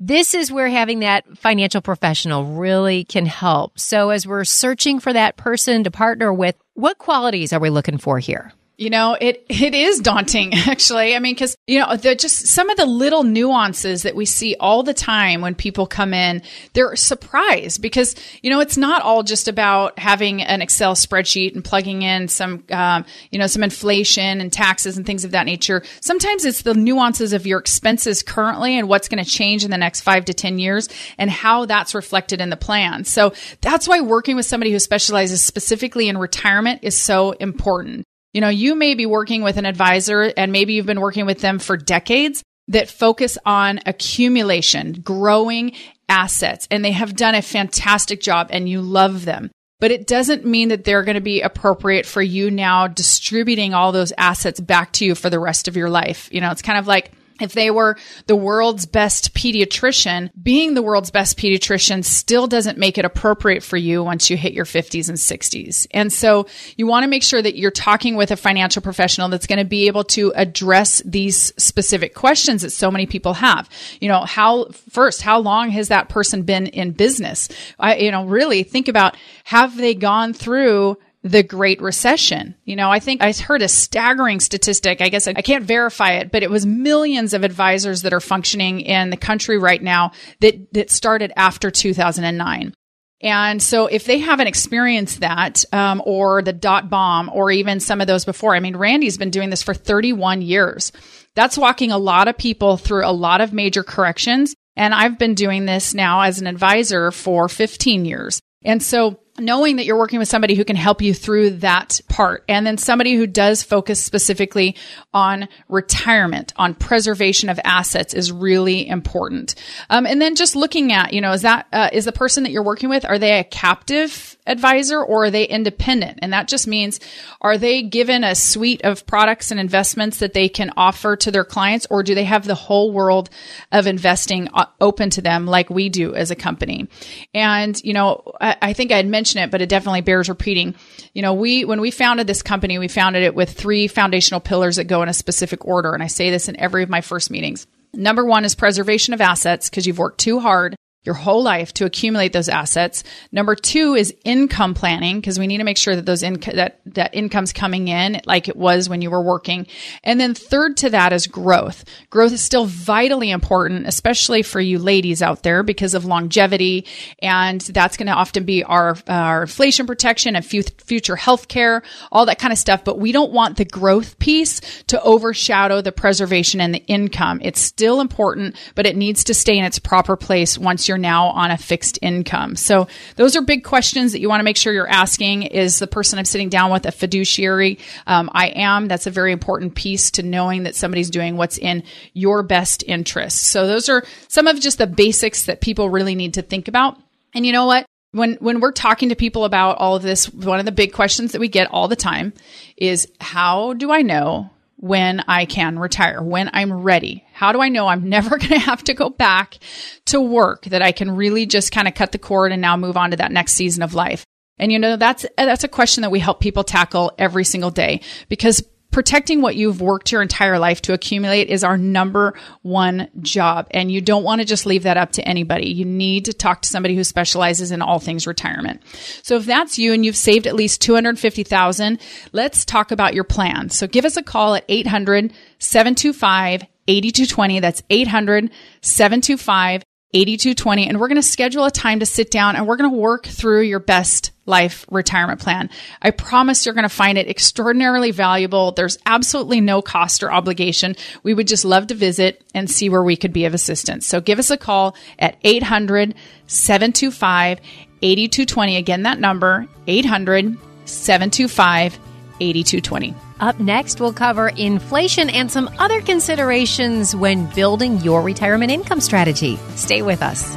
[0.00, 3.78] This is where having that financial professional really can help.
[3.78, 7.98] So as we're searching for that person to partner with, what qualities are we looking
[7.98, 8.52] for here?
[8.78, 11.14] You know, it it is daunting actually.
[11.14, 14.82] I mean, because you know, just some of the little nuances that we see all
[14.82, 16.42] the time when people come in,
[16.72, 21.62] they're surprised because you know it's not all just about having an Excel spreadsheet and
[21.64, 25.82] plugging in some um, you know some inflation and taxes and things of that nature.
[26.00, 29.78] Sometimes it's the nuances of your expenses currently and what's going to change in the
[29.78, 33.04] next five to ten years and how that's reflected in the plan.
[33.04, 38.06] So that's why working with somebody who specializes specifically in retirement is so important.
[38.32, 41.40] You know, you may be working with an advisor and maybe you've been working with
[41.40, 45.72] them for decades that focus on accumulation, growing
[46.08, 49.50] assets, and they have done a fantastic job and you love them.
[49.80, 53.90] But it doesn't mean that they're going to be appropriate for you now distributing all
[53.90, 56.28] those assets back to you for the rest of your life.
[56.32, 57.10] You know, it's kind of like,
[57.40, 62.98] if they were the world's best pediatrician, being the world's best pediatrician still doesn't make
[62.98, 65.86] it appropriate for you once you hit your 50s and 60s.
[65.92, 69.46] And so you want to make sure that you're talking with a financial professional that's
[69.46, 73.68] going to be able to address these specific questions that so many people have.
[74.00, 77.48] You know, how first, how long has that person been in business?
[77.78, 82.56] I, you know, really think about have they gone through the Great Recession.
[82.64, 85.00] You know, I think I heard a staggering statistic.
[85.00, 88.80] I guess I can't verify it, but it was millions of advisors that are functioning
[88.80, 92.74] in the country right now that, that started after 2009.
[93.22, 98.00] And so if they haven't experienced that, um, or the dot bomb, or even some
[98.00, 100.90] of those before, I mean, Randy's been doing this for 31 years.
[101.36, 104.56] That's walking a lot of people through a lot of major corrections.
[104.74, 108.40] And I've been doing this now as an advisor for 15 years.
[108.64, 112.44] And so knowing that you're working with somebody who can help you through that part
[112.48, 114.76] and then somebody who does focus specifically
[115.14, 119.54] on retirement on preservation of assets is really important.
[119.88, 122.50] Um, and then just looking at you know is that uh, is the person that
[122.50, 126.66] you're working with are they a captive advisor or are they independent and that just
[126.66, 127.00] means
[127.40, 131.44] are they given a suite of products and investments that they can offer to their
[131.44, 133.30] clients or do they have the whole world
[133.72, 136.88] of investing uh, open to them like we do as a company
[137.34, 140.28] and you know i, I think i had mentioned mention it, but it definitely bears
[140.28, 140.74] repeating.
[141.14, 144.76] You know, we, when we founded this company, we founded it with three foundational pillars
[144.76, 145.94] that go in a specific order.
[145.94, 147.66] And I say this in every of my first meetings.
[147.94, 150.74] Number one is preservation of assets because you've worked too hard
[151.04, 153.02] your whole life to accumulate those assets.
[153.32, 157.14] Number two is income planning because we need to make sure that those that that
[157.14, 159.66] income's coming in like it was when you were working.
[160.04, 161.84] And then third to that is growth.
[162.10, 166.86] Growth is still vitally important, especially for you ladies out there because of longevity,
[167.20, 171.82] and that's going to often be our our inflation protection and future health care,
[172.12, 172.84] all that kind of stuff.
[172.84, 177.40] But we don't want the growth piece to overshadow the preservation and the income.
[177.42, 180.98] It's still important, but it needs to stay in its proper place once you're you're
[180.98, 182.54] now on a fixed income.
[182.54, 182.86] So
[183.16, 185.44] those are big questions that you want to make sure you're asking.
[185.44, 187.78] Is the person I'm sitting down with a fiduciary?
[188.06, 188.88] Um, I am.
[188.88, 191.82] That's a very important piece to knowing that somebody's doing what's in
[192.12, 193.44] your best interest.
[193.44, 196.98] So those are some of just the basics that people really need to think about.
[197.34, 197.86] And you know what?
[198.14, 201.32] when when we're talking to people about all of this one of the big questions
[201.32, 202.34] that we get all the time
[202.76, 204.50] is how do i know
[204.82, 207.24] when I can retire, when I'm ready?
[207.42, 209.58] How do I know I'm never going to have to go back
[210.06, 212.96] to work, that I can really just kind of cut the cord and now move
[212.96, 214.24] on to that next season of life?
[214.60, 218.00] And you know, that's, that's a question that we help people tackle every single day
[218.28, 218.62] because
[218.92, 223.66] protecting what you've worked your entire life to accumulate is our number one job.
[223.72, 225.66] And you don't want to just leave that up to anybody.
[225.70, 228.82] You need to talk to somebody who specializes in all things retirement.
[229.24, 231.98] So if that's you and you've saved at least 250,000,
[232.30, 233.68] let's talk about your plan.
[233.70, 237.60] So give us a call at 800 725 8220.
[237.60, 239.82] That's 800 725
[240.14, 240.88] 8220.
[240.88, 243.26] And we're going to schedule a time to sit down and we're going to work
[243.26, 245.70] through your best life retirement plan.
[246.02, 248.72] I promise you're going to find it extraordinarily valuable.
[248.72, 250.96] There's absolutely no cost or obligation.
[251.22, 254.06] We would just love to visit and see where we could be of assistance.
[254.06, 256.14] So give us a call at 800
[256.46, 257.60] 725
[258.02, 258.76] 8220.
[258.76, 261.98] Again, that number 800 725
[262.40, 263.14] 8220.
[263.42, 269.58] Up next, we'll cover inflation and some other considerations when building your retirement income strategy.
[269.74, 270.54] Stay with us.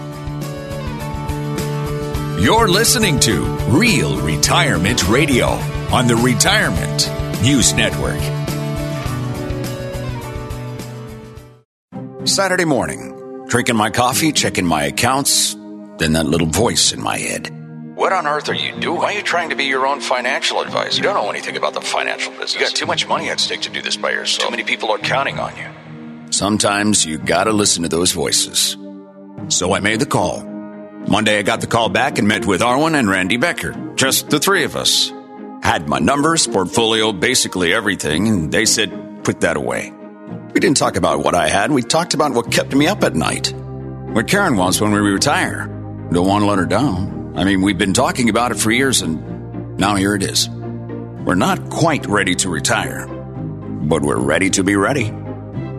[2.39, 5.47] You're listening to Real Retirement Radio
[5.91, 7.09] on the Retirement
[7.41, 8.21] News Network.
[12.27, 15.55] Saturday morning, drinking my coffee, checking my accounts,
[15.97, 17.64] then that little voice in my head.
[17.95, 18.99] What on earth are you doing?
[18.99, 20.97] Why are you trying to be your own financial advisor?
[20.97, 22.53] You don't know anything about the financial business.
[22.53, 24.49] You got too much money at stake to do this by yourself.
[24.49, 26.29] Too many people are counting on you.
[26.29, 28.75] Sometimes you gotta listen to those voices.
[29.47, 30.43] So I made the call.
[31.07, 33.93] Monday I got the call back and met with Arwen and Randy Becker.
[33.95, 35.13] Just the three of us.
[35.63, 39.93] Had my numbers, portfolio, basically everything, and they said, put that away.
[40.53, 43.15] We didn't talk about what I had, we talked about what kept me up at
[43.15, 43.53] night.
[43.55, 45.67] What Karen wants when we retire.
[46.11, 47.15] Don't want to let her down.
[47.35, 50.49] I mean, we've been talking about it for years, and now here it is.
[50.49, 55.11] We're not quite ready to retire, but we're ready to be ready.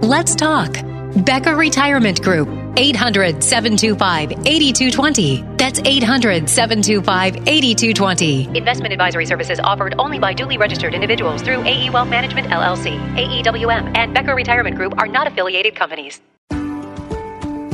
[0.03, 0.77] Let's talk.
[1.25, 5.45] Becker Retirement Group, 800 725 8220.
[5.57, 8.59] That's 800 725 8220.
[8.59, 13.97] Investment advisory services offered only by duly registered individuals through AE Wealth Management LLC, AEWM,
[13.97, 16.21] and Becker Retirement Group are not affiliated companies.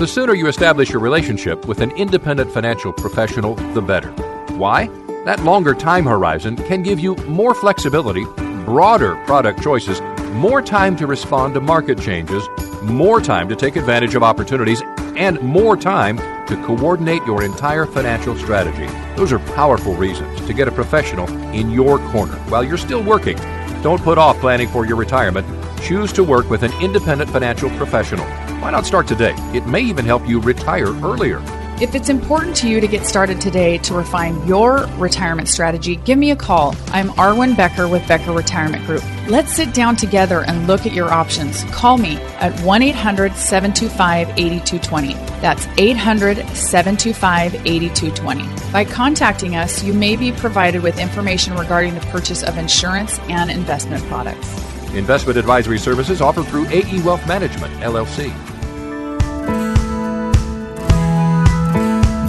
[0.02, 4.10] The sooner you establish your relationship with an independent financial professional, the better.
[4.56, 4.88] Why?
[5.26, 8.24] That longer time horizon can give you more flexibility,
[8.64, 10.00] broader product choices,
[10.32, 12.42] more time to respond to market changes,
[12.82, 14.82] more time to take advantage of opportunities,
[15.16, 16.16] and more time
[16.48, 18.92] to coordinate your entire financial strategy.
[19.14, 23.36] Those are powerful reasons to get a professional in your corner while you're still working.
[23.84, 25.46] Don't put off planning for your retirement.
[25.80, 28.26] Choose to work with an independent financial professional.
[28.62, 29.34] Why not start today?
[29.52, 31.42] It may even help you retire earlier.
[31.80, 36.16] If it's important to you to get started today to refine your retirement strategy, give
[36.16, 36.76] me a call.
[36.92, 39.02] I'm Arwen Becker with Becker Retirement Group.
[39.26, 41.64] Let's sit down together and look at your options.
[41.72, 45.14] Call me at 1 800 725 8220.
[45.40, 48.70] That's 800 725 8220.
[48.70, 53.50] By contacting us, you may be provided with information regarding the purchase of insurance and
[53.50, 54.48] investment products.
[54.94, 58.32] Investment advisory services offered through AE Wealth Management, LLC.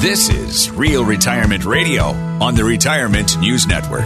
[0.04, 2.08] This is Real Retirement Radio
[2.42, 4.04] on the Retirement News Network.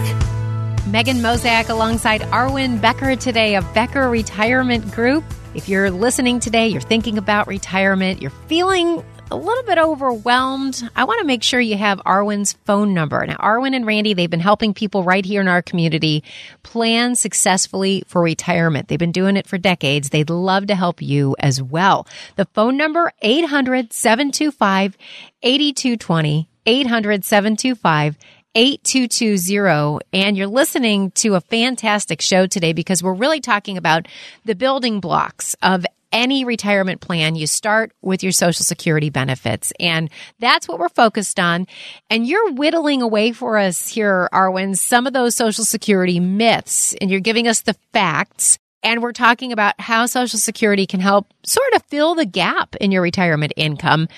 [0.86, 5.24] Megan Mozak alongside Arwen Becker today of Becker Retirement Group.
[5.54, 11.04] If you're listening today, you're thinking about retirement, you're feeling a little bit overwhelmed, I
[11.04, 13.24] want to make sure you have Arwen's phone number.
[13.26, 16.24] Now, Arwen and Randy, they've been helping people right here in our community
[16.62, 18.88] plan successfully for retirement.
[18.88, 20.10] They've been doing it for decades.
[20.10, 22.06] They'd love to help you as well.
[22.36, 24.96] The phone number, 800 725
[25.42, 28.16] 8220, 800 725
[28.54, 34.08] 8220 and you're listening to a fantastic show today because we're really talking about
[34.46, 39.72] the building blocks of any retirement plan, you start with your social security benefits.
[39.78, 41.66] And that's what we're focused on.
[42.10, 47.10] And you're whittling away for us here, Arwen, some of those social security myths, and
[47.10, 48.58] you're giving us the facts.
[48.82, 52.92] And we're talking about how social security can help sort of fill the gap in
[52.92, 54.08] your retirement income.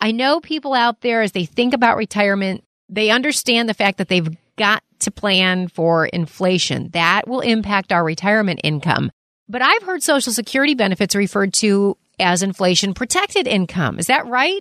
[0.00, 4.08] I know people out there, as they think about retirement, they understand the fact that
[4.08, 6.88] they've got to plan for inflation.
[6.90, 9.10] That will impact our retirement income.
[9.48, 13.98] But I've heard Social Security benefits referred to as inflation protected income.
[13.98, 14.60] Is that right?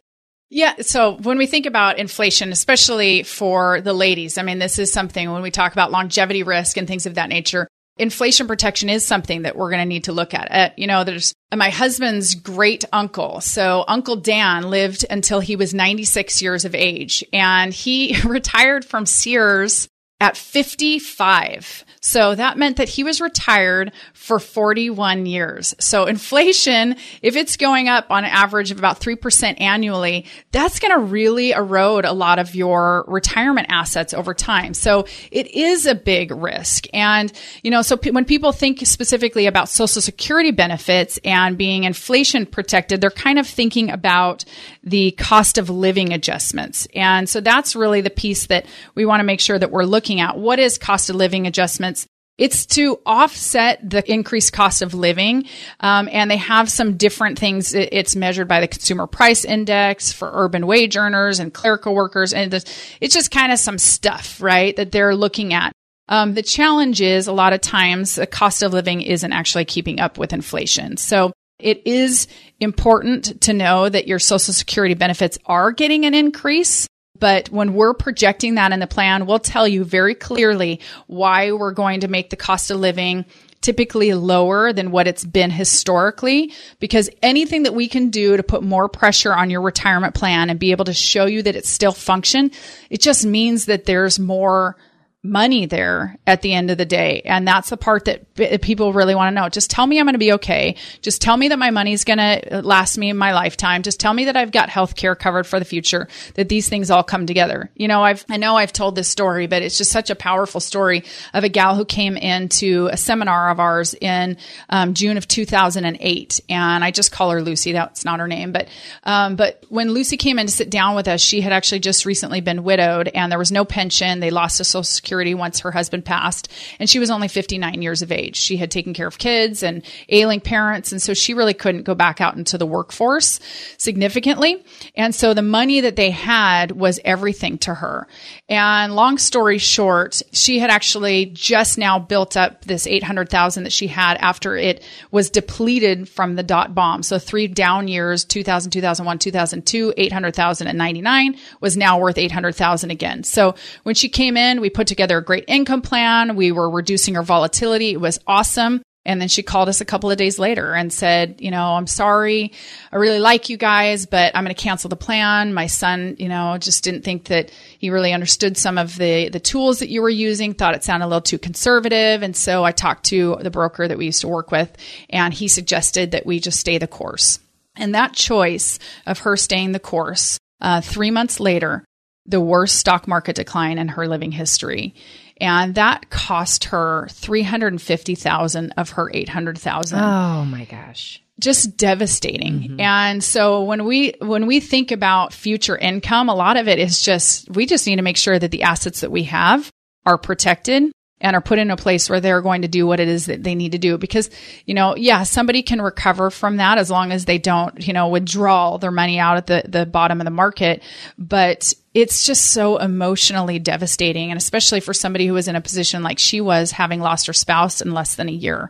[0.50, 0.76] Yeah.
[0.82, 5.32] So when we think about inflation, especially for the ladies, I mean, this is something
[5.32, 7.68] when we talk about longevity risk and things of that nature,
[7.98, 10.52] inflation protection is something that we're going to need to look at.
[10.52, 13.42] Uh, you know, there's my husband's great uncle.
[13.42, 19.06] So Uncle Dan lived until he was 96 years of age and he retired from
[19.06, 19.90] Sears
[20.20, 21.86] at 55.
[22.02, 25.76] So that meant that he was retired for 41 years.
[25.80, 30.94] So inflation, if it's going up on an average of about 3% annually, that's going
[30.94, 34.74] to really erode a lot of your retirement assets over time.
[34.74, 36.88] So it is a big risk.
[36.94, 41.84] And, you know, so p- when people think specifically about social security benefits and being
[41.84, 44.46] inflation protected, they're kind of thinking about
[44.84, 46.88] the cost of living adjustments.
[46.96, 48.66] And so that's really the piece that
[48.96, 50.38] we want to make sure that we're looking at.
[50.38, 52.08] What is cost of living adjustments?
[52.38, 55.46] It's to offset the increased cost of living.
[55.80, 57.74] Um, and they have some different things.
[57.74, 62.34] It's measured by the consumer price index for urban wage earners and clerical workers.
[62.34, 65.72] And it's just kind of some stuff, right, that they're looking at.
[66.10, 70.00] Um, the challenge is a lot of times the cost of living isn't actually keeping
[70.00, 70.96] up with inflation.
[70.98, 72.28] So it is
[72.60, 76.88] important to know that your social security benefits are getting an increase.
[77.20, 81.72] But when we're projecting that in the plan, we'll tell you very clearly why we're
[81.72, 83.26] going to make the cost of living
[83.62, 86.54] typically lower than what it's been historically.
[86.80, 90.60] Because anything that we can do to put more pressure on your retirement plan and
[90.60, 92.52] be able to show you that it still function,
[92.90, 94.78] it just means that there's more
[95.24, 97.22] money there at the end of the day.
[97.26, 99.50] And that's the part that people really want to know.
[99.50, 100.76] Just tell me I'm going to be okay.
[101.02, 103.82] Just tell me that my money's going to last me in my lifetime.
[103.82, 106.92] Just tell me that I've got health care covered for the future, that these things
[106.92, 107.72] all come together.
[107.76, 110.62] You know, I've, I know I've told this story, but it's just such a powerful
[110.62, 111.04] story
[111.34, 114.38] of a gal who came into a seminar of ours in
[114.70, 116.42] um, June of 2008.
[116.48, 117.72] And I just call her Lucy.
[117.72, 118.52] That's not her name.
[118.52, 118.68] But,
[119.04, 122.06] um, but when Lucy came in to sit down with us, she had actually just
[122.06, 124.20] recently been widowed and there was no pension.
[124.20, 127.82] They lost a social security Security once her husband passed, and she was only 59
[127.82, 128.36] years of age.
[128.36, 131.96] She had taken care of kids and ailing parents, and so she really couldn't go
[131.96, 133.40] back out into the workforce
[133.78, 134.66] significantly.
[134.96, 138.06] And so the money that they had was everything to her.
[138.50, 143.88] And long story short, she had actually just now built up this 800,000 that she
[143.88, 147.02] had after it was depleted from the dot bomb.
[147.02, 153.24] So three down years, 2000, 2001, 2002, 800,000 and 99 was now worth 800,000 again.
[153.24, 156.36] So when she came in, we put together a great income plan.
[156.36, 157.92] We were reducing our volatility.
[157.92, 158.82] It was awesome.
[159.06, 161.88] And then she called us a couple of days later and said, you know, I'm
[161.88, 162.52] sorry.
[162.92, 165.54] I really like you guys, but I'm going to cancel the plan.
[165.54, 169.40] My son, you know, just didn't think that he really understood some of the, the
[169.40, 172.22] tools that you were using, thought it sounded a little too conservative.
[172.22, 174.76] And so I talked to the broker that we used to work with
[175.10, 177.40] and he suggested that we just stay the course.
[177.78, 181.86] And that choice of her staying the course, uh, three months later,
[182.28, 184.94] the worst stock market decline in her living history.
[185.40, 190.00] And that cost her 350,000 of her 800,000.
[190.00, 191.22] Oh my gosh.
[191.40, 192.60] just devastating.
[192.60, 192.80] Mm-hmm.
[192.82, 197.02] And so when we when we think about future income, a lot of it is
[197.02, 199.72] just we just need to make sure that the assets that we have
[200.06, 203.08] are protected and are put in a place where they're going to do what it
[203.08, 204.30] is that they need to do because
[204.66, 208.10] you know yeah somebody can recover from that as long as they don't you know
[208.10, 210.84] withdraw their money out at the the bottom of the market
[211.18, 216.04] but it's just so emotionally devastating and especially for somebody who was in a position
[216.04, 218.70] like she was having lost her spouse in less than a year.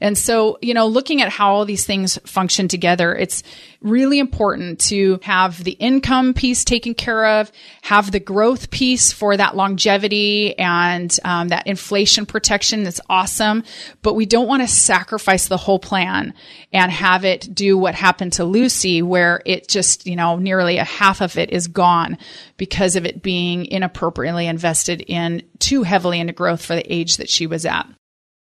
[0.00, 3.42] And so you know looking at how all these things function together it's
[3.80, 7.50] really important to have the income piece taken care of
[7.82, 13.64] have the growth piece for that longevity and um, that inflation protection that's awesome.
[14.02, 16.32] But we don't want to sacrifice the whole plan
[16.72, 20.84] and have it do what happened to lucy where it just you know nearly a
[20.84, 22.16] half of it is gone
[22.56, 27.28] because of it being inappropriately invested in too heavily into growth for the age that
[27.28, 27.86] she was at.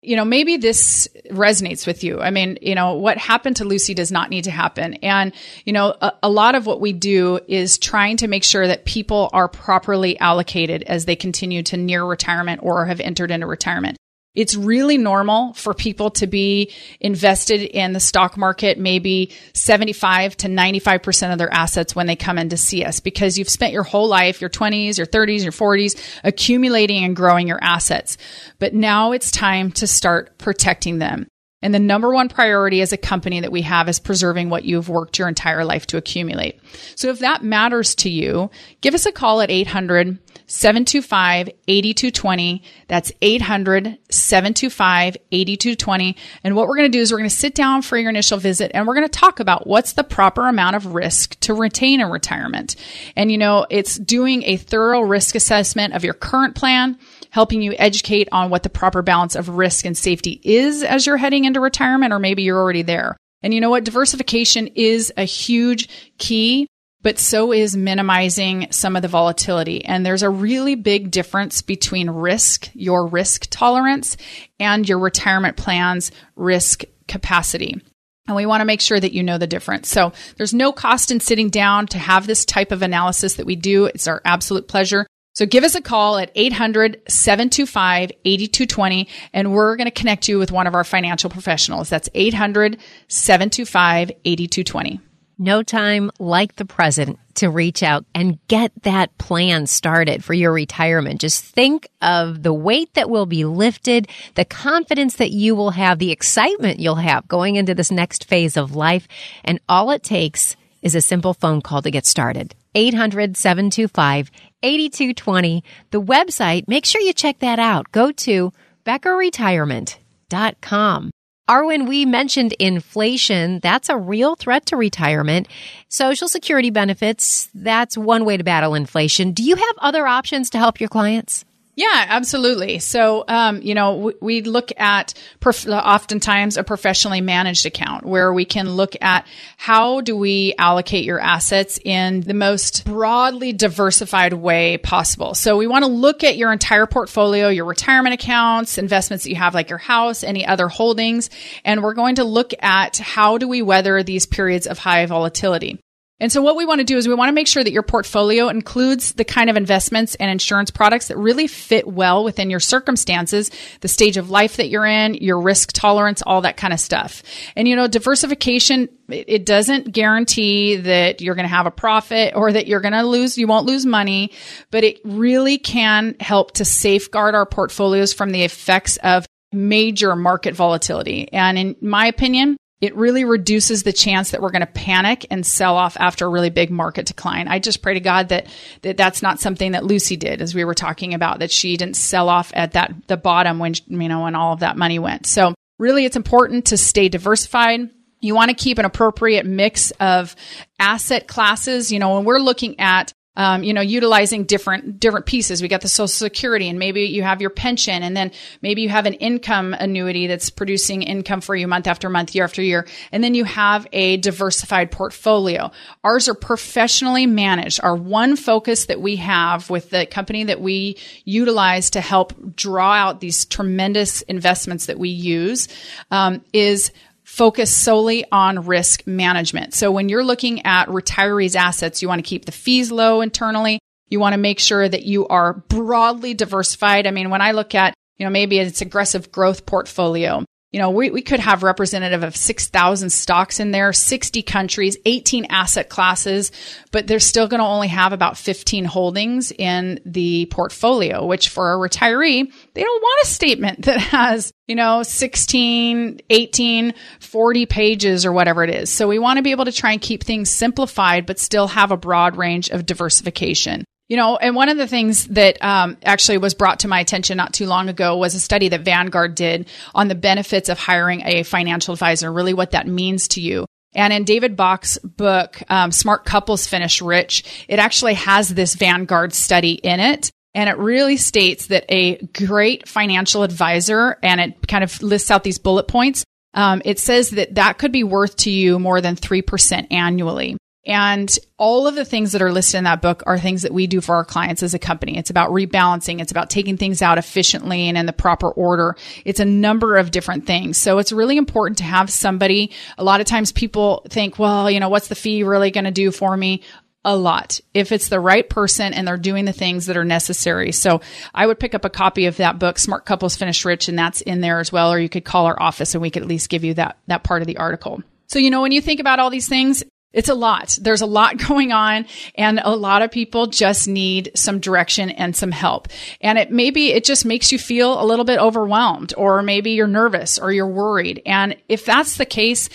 [0.01, 2.21] You know, maybe this resonates with you.
[2.21, 4.93] I mean, you know, what happened to Lucy does not need to happen.
[4.95, 5.33] And,
[5.65, 8.85] you know, a, a lot of what we do is trying to make sure that
[8.85, 13.97] people are properly allocated as they continue to near retirement or have entered into retirement
[14.37, 20.47] it's really normal for people to be invested in the stock market, maybe 75 to
[20.47, 23.81] 95% of their assets when they come in to see us because you've spent your
[23.81, 28.19] whole life, your 20s, your 30s, your 40s, accumulating and growing your assets.
[28.59, 31.27] But now it's time to start protecting them.
[31.63, 34.89] And the number one priority as a company that we have is preserving what you've
[34.89, 36.59] worked your entire life to accumulate.
[36.95, 38.51] So if that matters to you,
[38.81, 42.63] give us a call at 800 725 8220.
[42.87, 46.15] That's 800 725 8220.
[46.43, 48.37] And what we're going to do is we're going to sit down for your initial
[48.37, 52.01] visit and we're going to talk about what's the proper amount of risk to retain
[52.01, 52.75] in retirement.
[53.15, 56.99] And you know, it's doing a thorough risk assessment of your current plan
[57.29, 61.17] helping you educate on what the proper balance of risk and safety is as you're
[61.17, 63.17] heading into retirement, or maybe you're already there.
[63.43, 63.83] And you know what?
[63.83, 66.67] Diversification is a huge key,
[67.01, 69.85] but so is minimizing some of the volatility.
[69.85, 74.17] And there's a really big difference between risk, your risk tolerance,
[74.59, 77.81] and your retirement plan's risk capacity.
[78.27, 79.87] And we want to make sure that you know the difference.
[79.87, 83.55] So there's no cost in sitting down to have this type of analysis that we
[83.55, 83.85] do.
[83.85, 85.07] It's our absolute pleasure.
[85.37, 90.39] So give us a call at 800 725 8220 and we're going to connect you
[90.39, 91.89] with one of our financial professionals.
[91.89, 94.99] That's 800 725 8220.
[95.37, 100.51] No time like the present to reach out and get that plan started for your
[100.51, 101.21] retirement.
[101.21, 105.99] Just think of the weight that will be lifted, the confidence that you will have,
[105.99, 109.07] the excitement you'll have going into this next phase of life.
[109.43, 112.55] And all it takes is a simple phone call to get started.
[112.77, 114.31] 800 725
[114.63, 115.63] 8220.
[115.91, 117.91] The website, make sure you check that out.
[117.91, 118.53] Go to
[118.85, 121.11] beckerretirement.com.
[121.49, 123.61] Arwen, we mentioned inflation.
[123.61, 125.47] That's a real threat to retirement.
[125.87, 129.31] Social security benefits, that's one way to battle inflation.
[129.31, 131.45] Do you have other options to help your clients?
[131.77, 132.79] Yeah, absolutely.
[132.79, 138.45] So, um, you know, we look at prof- oftentimes a professionally managed account where we
[138.45, 144.77] can look at how do we allocate your assets in the most broadly diversified way
[144.77, 145.35] possible.
[145.35, 149.35] So we want to look at your entire portfolio, your retirement accounts, investments that you
[149.35, 151.29] have like your house, any other holdings,
[151.63, 155.79] and we're going to look at how do we weather these periods of high volatility.
[156.19, 157.83] And so what we want to do is we want to make sure that your
[157.83, 162.59] portfolio includes the kind of investments and insurance products that really fit well within your
[162.59, 163.51] circumstances,
[163.81, 167.21] the stage of life that you're in, your risk tolerance, all that kind of stuff.
[167.55, 172.51] And you know, diversification, it doesn't guarantee that you're going to have a profit or
[172.51, 174.31] that you're going to lose, you won't lose money,
[174.71, 180.55] but it really can help to safeguard our portfolios from the effects of major market
[180.55, 181.31] volatility.
[181.31, 185.45] And in my opinion, it really reduces the chance that we're going to panic and
[185.45, 187.47] sell off after a really big market decline.
[187.47, 188.47] I just pray to God that,
[188.83, 191.95] that that's not something that Lucy did, as we were talking about, that she didn't
[191.95, 195.25] sell off at that, the bottom when, you know, when all of that money went.
[195.25, 197.89] So really it's important to stay diversified.
[198.19, 200.35] You want to keep an appropriate mix of
[200.79, 201.91] asset classes.
[201.91, 205.61] You know, when we're looking at um, you know, utilizing different different pieces.
[205.61, 208.31] We got the Social Security, and maybe you have your pension, and then
[208.63, 212.43] maybe you have an income annuity that's producing income for you month after month, year
[212.43, 215.71] after year, and then you have a diversified portfolio.
[216.03, 217.79] Ours are professionally managed.
[217.83, 222.91] Our one focus that we have with the company that we utilize to help draw
[222.91, 225.67] out these tremendous investments that we use
[226.09, 226.91] um, is
[227.37, 229.75] focus solely on risk management.
[229.75, 233.77] So when you're looking at retirees assets, you want to keep the fees low internally.
[234.09, 237.05] You want to make sure that you are broadly diversified.
[237.05, 240.43] I mean, when I look at, you know, maybe it's aggressive growth portfolio,
[240.77, 245.45] you know, we, we could have representative of 6,000 stocks in there, 60 countries, 18
[245.45, 246.51] asset classes,
[246.91, 251.73] but they're still going to only have about 15 holdings in the portfolio, which for
[251.73, 258.23] a retiree, they don't want a statement that has, you know, 16, 18, 40 pages
[258.23, 258.91] or whatever it is.
[258.91, 261.89] So we want to be able to try and keep things simplified, but still have
[261.89, 263.83] a broad range of diversification.
[264.09, 267.35] You know, and one of the things that um, actually was brought to my attention
[267.35, 271.23] not too long ago was a study that Vanguard did on the benefits of hiring
[271.25, 273.65] a financial advisor, really what that means to you.
[273.93, 279.33] And in David Bach's book, um, Smart Couples Finish Rich, it actually has this Vanguard
[279.33, 280.31] study in it.
[280.53, 285.43] And it really states that a great financial advisor, and it kind of lists out
[285.43, 286.23] these bullet points.
[286.53, 290.57] Um, it says that that could be worth to you more than 3% annually.
[290.87, 293.87] And all of the things that are listed in that book are things that we
[293.87, 295.17] do for our clients as a company.
[295.17, 296.21] It's about rebalancing.
[296.21, 298.95] It's about taking things out efficiently and in the proper order.
[299.25, 300.77] It's a number of different things.
[300.77, 302.71] So it's really important to have somebody.
[302.97, 305.91] A lot of times people think, well, you know, what's the fee really going to
[305.91, 306.63] do for me?
[307.05, 310.73] a lot if it's the right person and they're doing the things that are necessary.
[310.73, 310.99] So
[311.33, 314.19] I would pick up a copy of that book, Smart Couples Finish Rich, and that's
[314.19, 314.91] in there as well.
[314.91, 317.23] Or you could call our office and we could at least give you that, that
[317.23, 318.03] part of the article.
[318.25, 319.85] So, you know, when you think about all these things,
[320.17, 320.77] it's a lot.
[320.81, 325.35] There's a lot going on and a lot of people just need some direction and
[325.35, 325.87] some help.
[326.19, 329.87] And it maybe it just makes you feel a little bit overwhelmed or maybe you're
[329.87, 331.21] nervous or you're worried.
[331.25, 332.67] And if that's the case,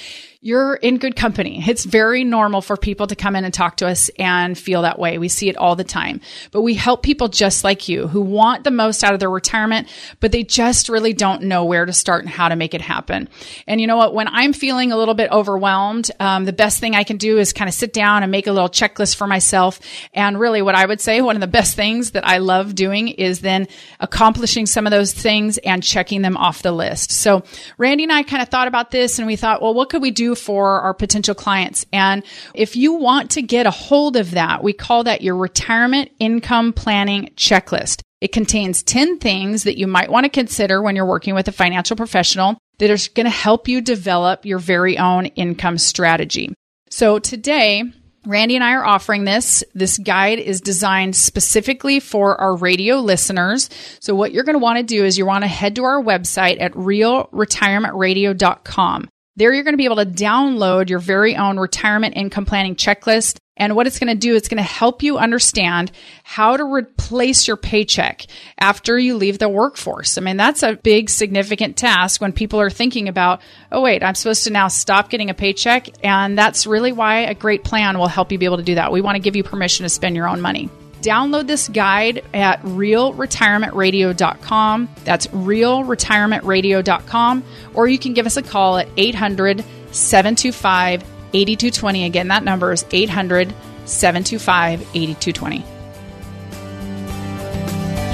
[0.44, 1.62] you're in good company.
[1.64, 4.98] It's very normal for people to come in and talk to us and feel that
[4.98, 5.16] way.
[5.16, 6.20] We see it all the time.
[6.50, 9.86] But we help people just like you who want the most out of their retirement,
[10.18, 13.28] but they just really don't know where to start and how to make it happen.
[13.68, 14.14] And you know what?
[14.14, 17.52] When I'm feeling a little bit overwhelmed, um, the best thing I can do is
[17.52, 19.78] kind of sit down and make a little checklist for myself.
[20.12, 23.06] And really, what I would say, one of the best things that I love doing
[23.06, 23.68] is then
[24.00, 27.12] accomplishing some of those things and checking them off the list.
[27.12, 27.44] So
[27.78, 30.10] Randy and I kind of thought about this and we thought, well, what could we
[30.10, 31.84] do for our potential clients.
[31.92, 32.22] And
[32.54, 36.72] if you want to get a hold of that, we call that your retirement income
[36.72, 38.02] planning checklist.
[38.20, 41.52] It contains 10 things that you might want to consider when you're working with a
[41.52, 46.54] financial professional that are going to help you develop your very own income strategy.
[46.88, 47.84] So today,
[48.24, 49.64] Randy and I are offering this.
[49.74, 53.68] This guide is designed specifically for our radio listeners.
[54.00, 56.00] So what you're going to want to do is you want to head to our
[56.00, 59.08] website at realretirementradio.com.
[59.34, 63.38] There, you're going to be able to download your very own retirement income planning checklist.
[63.56, 65.90] And what it's going to do, it's going to help you understand
[66.22, 68.26] how to replace your paycheck
[68.58, 70.18] after you leave the workforce.
[70.18, 74.14] I mean, that's a big, significant task when people are thinking about, oh, wait, I'm
[74.14, 75.88] supposed to now stop getting a paycheck.
[76.04, 78.92] And that's really why a great plan will help you be able to do that.
[78.92, 80.68] We want to give you permission to spend your own money.
[81.02, 84.88] Download this guide at realretirementradio.com.
[85.04, 87.44] That's realretirementradio.com.
[87.74, 91.02] Or you can give us a call at 800 725
[91.34, 92.04] 8220.
[92.04, 93.52] Again, that number is 800
[93.84, 95.64] 725 8220.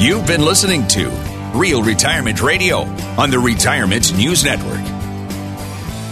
[0.02, 1.08] You've been listening to
[1.54, 2.78] Real Retirement Radio
[3.18, 4.97] on the Retirement News Network.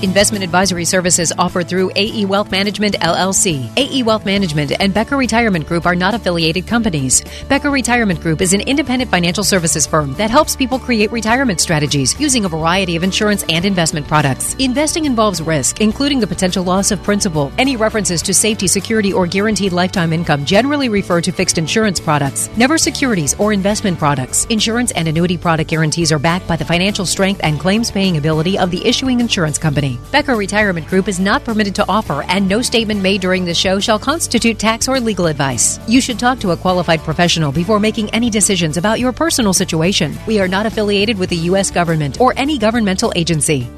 [0.02, 3.70] Investment advisory services offered through AE Wealth Management LLC.
[3.78, 7.24] AE Wealth Management and Becker Retirement Group are not affiliated companies.
[7.48, 12.20] Becker Retirement Group is an independent financial services firm that helps people create retirement strategies
[12.20, 14.52] using a variety of insurance and investment products.
[14.56, 17.50] Investing involves risk, including the potential loss of principal.
[17.56, 22.50] Any references to safety, security, or guaranteed lifetime income generally refer to fixed insurance products,
[22.54, 24.44] never securities or investment products.
[24.50, 28.58] Insurance and annuity product guarantees are backed by the financial strength and claims paying ability
[28.58, 29.95] of the issuing insurance company.
[30.12, 33.80] Becker Retirement Group is not permitted to offer, and no statement made during the show
[33.80, 35.80] shall constitute tax or legal advice.
[35.88, 40.16] You should talk to a qualified professional before making any decisions about your personal situation.
[40.26, 41.70] We are not affiliated with the U.S.
[41.70, 43.68] government or any governmental agency.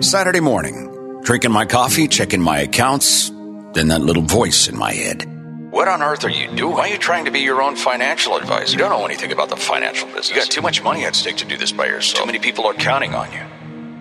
[0.00, 3.30] Saturday morning, drinking my coffee, checking my accounts,
[3.74, 5.26] then that little voice in my head.
[5.70, 6.74] What on earth are you doing?
[6.74, 8.72] Why are you trying to be your own financial advisor?
[8.72, 10.30] You don't know anything about the financial business.
[10.30, 12.22] You got too much money at stake to do this by yourself.
[12.22, 13.42] Too many people are counting on you.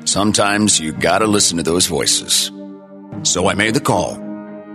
[0.07, 2.49] Sometimes you gotta listen to those voices.
[3.23, 4.15] So I made the call.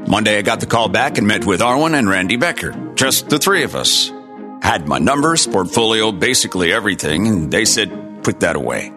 [0.06, 2.92] Monday I got the call back and met with Arwen and Randy Becker.
[2.96, 4.12] Just the three of us.
[4.60, 8.92] Had my numbers, portfolio, basically everything, and they said, put that away.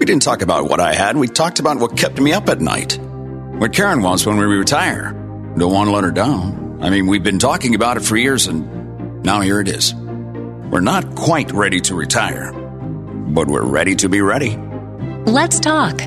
[0.00, 2.60] We didn't talk about what I had, we talked about what kept me up at
[2.60, 2.98] night.
[2.98, 5.12] What Karen wants when we retire.
[5.56, 6.80] Don't want to let her down.
[6.82, 9.94] I mean, we've been talking about it for years, and now here it is.
[9.94, 14.58] We're not quite ready to retire, but we're ready to be ready.
[15.26, 15.98] Let's talk.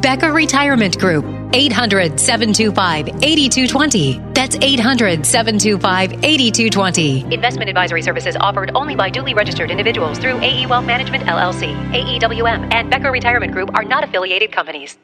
[0.00, 1.24] Becker Retirement Group.
[1.52, 4.20] 800 725 8220.
[4.32, 7.34] That's 800 725 8220.
[7.34, 11.74] Investment advisory services offered only by duly registered individuals through AE Wealth Management LLC.
[11.92, 14.96] AEWM and Becker Retirement Group are not affiliated companies.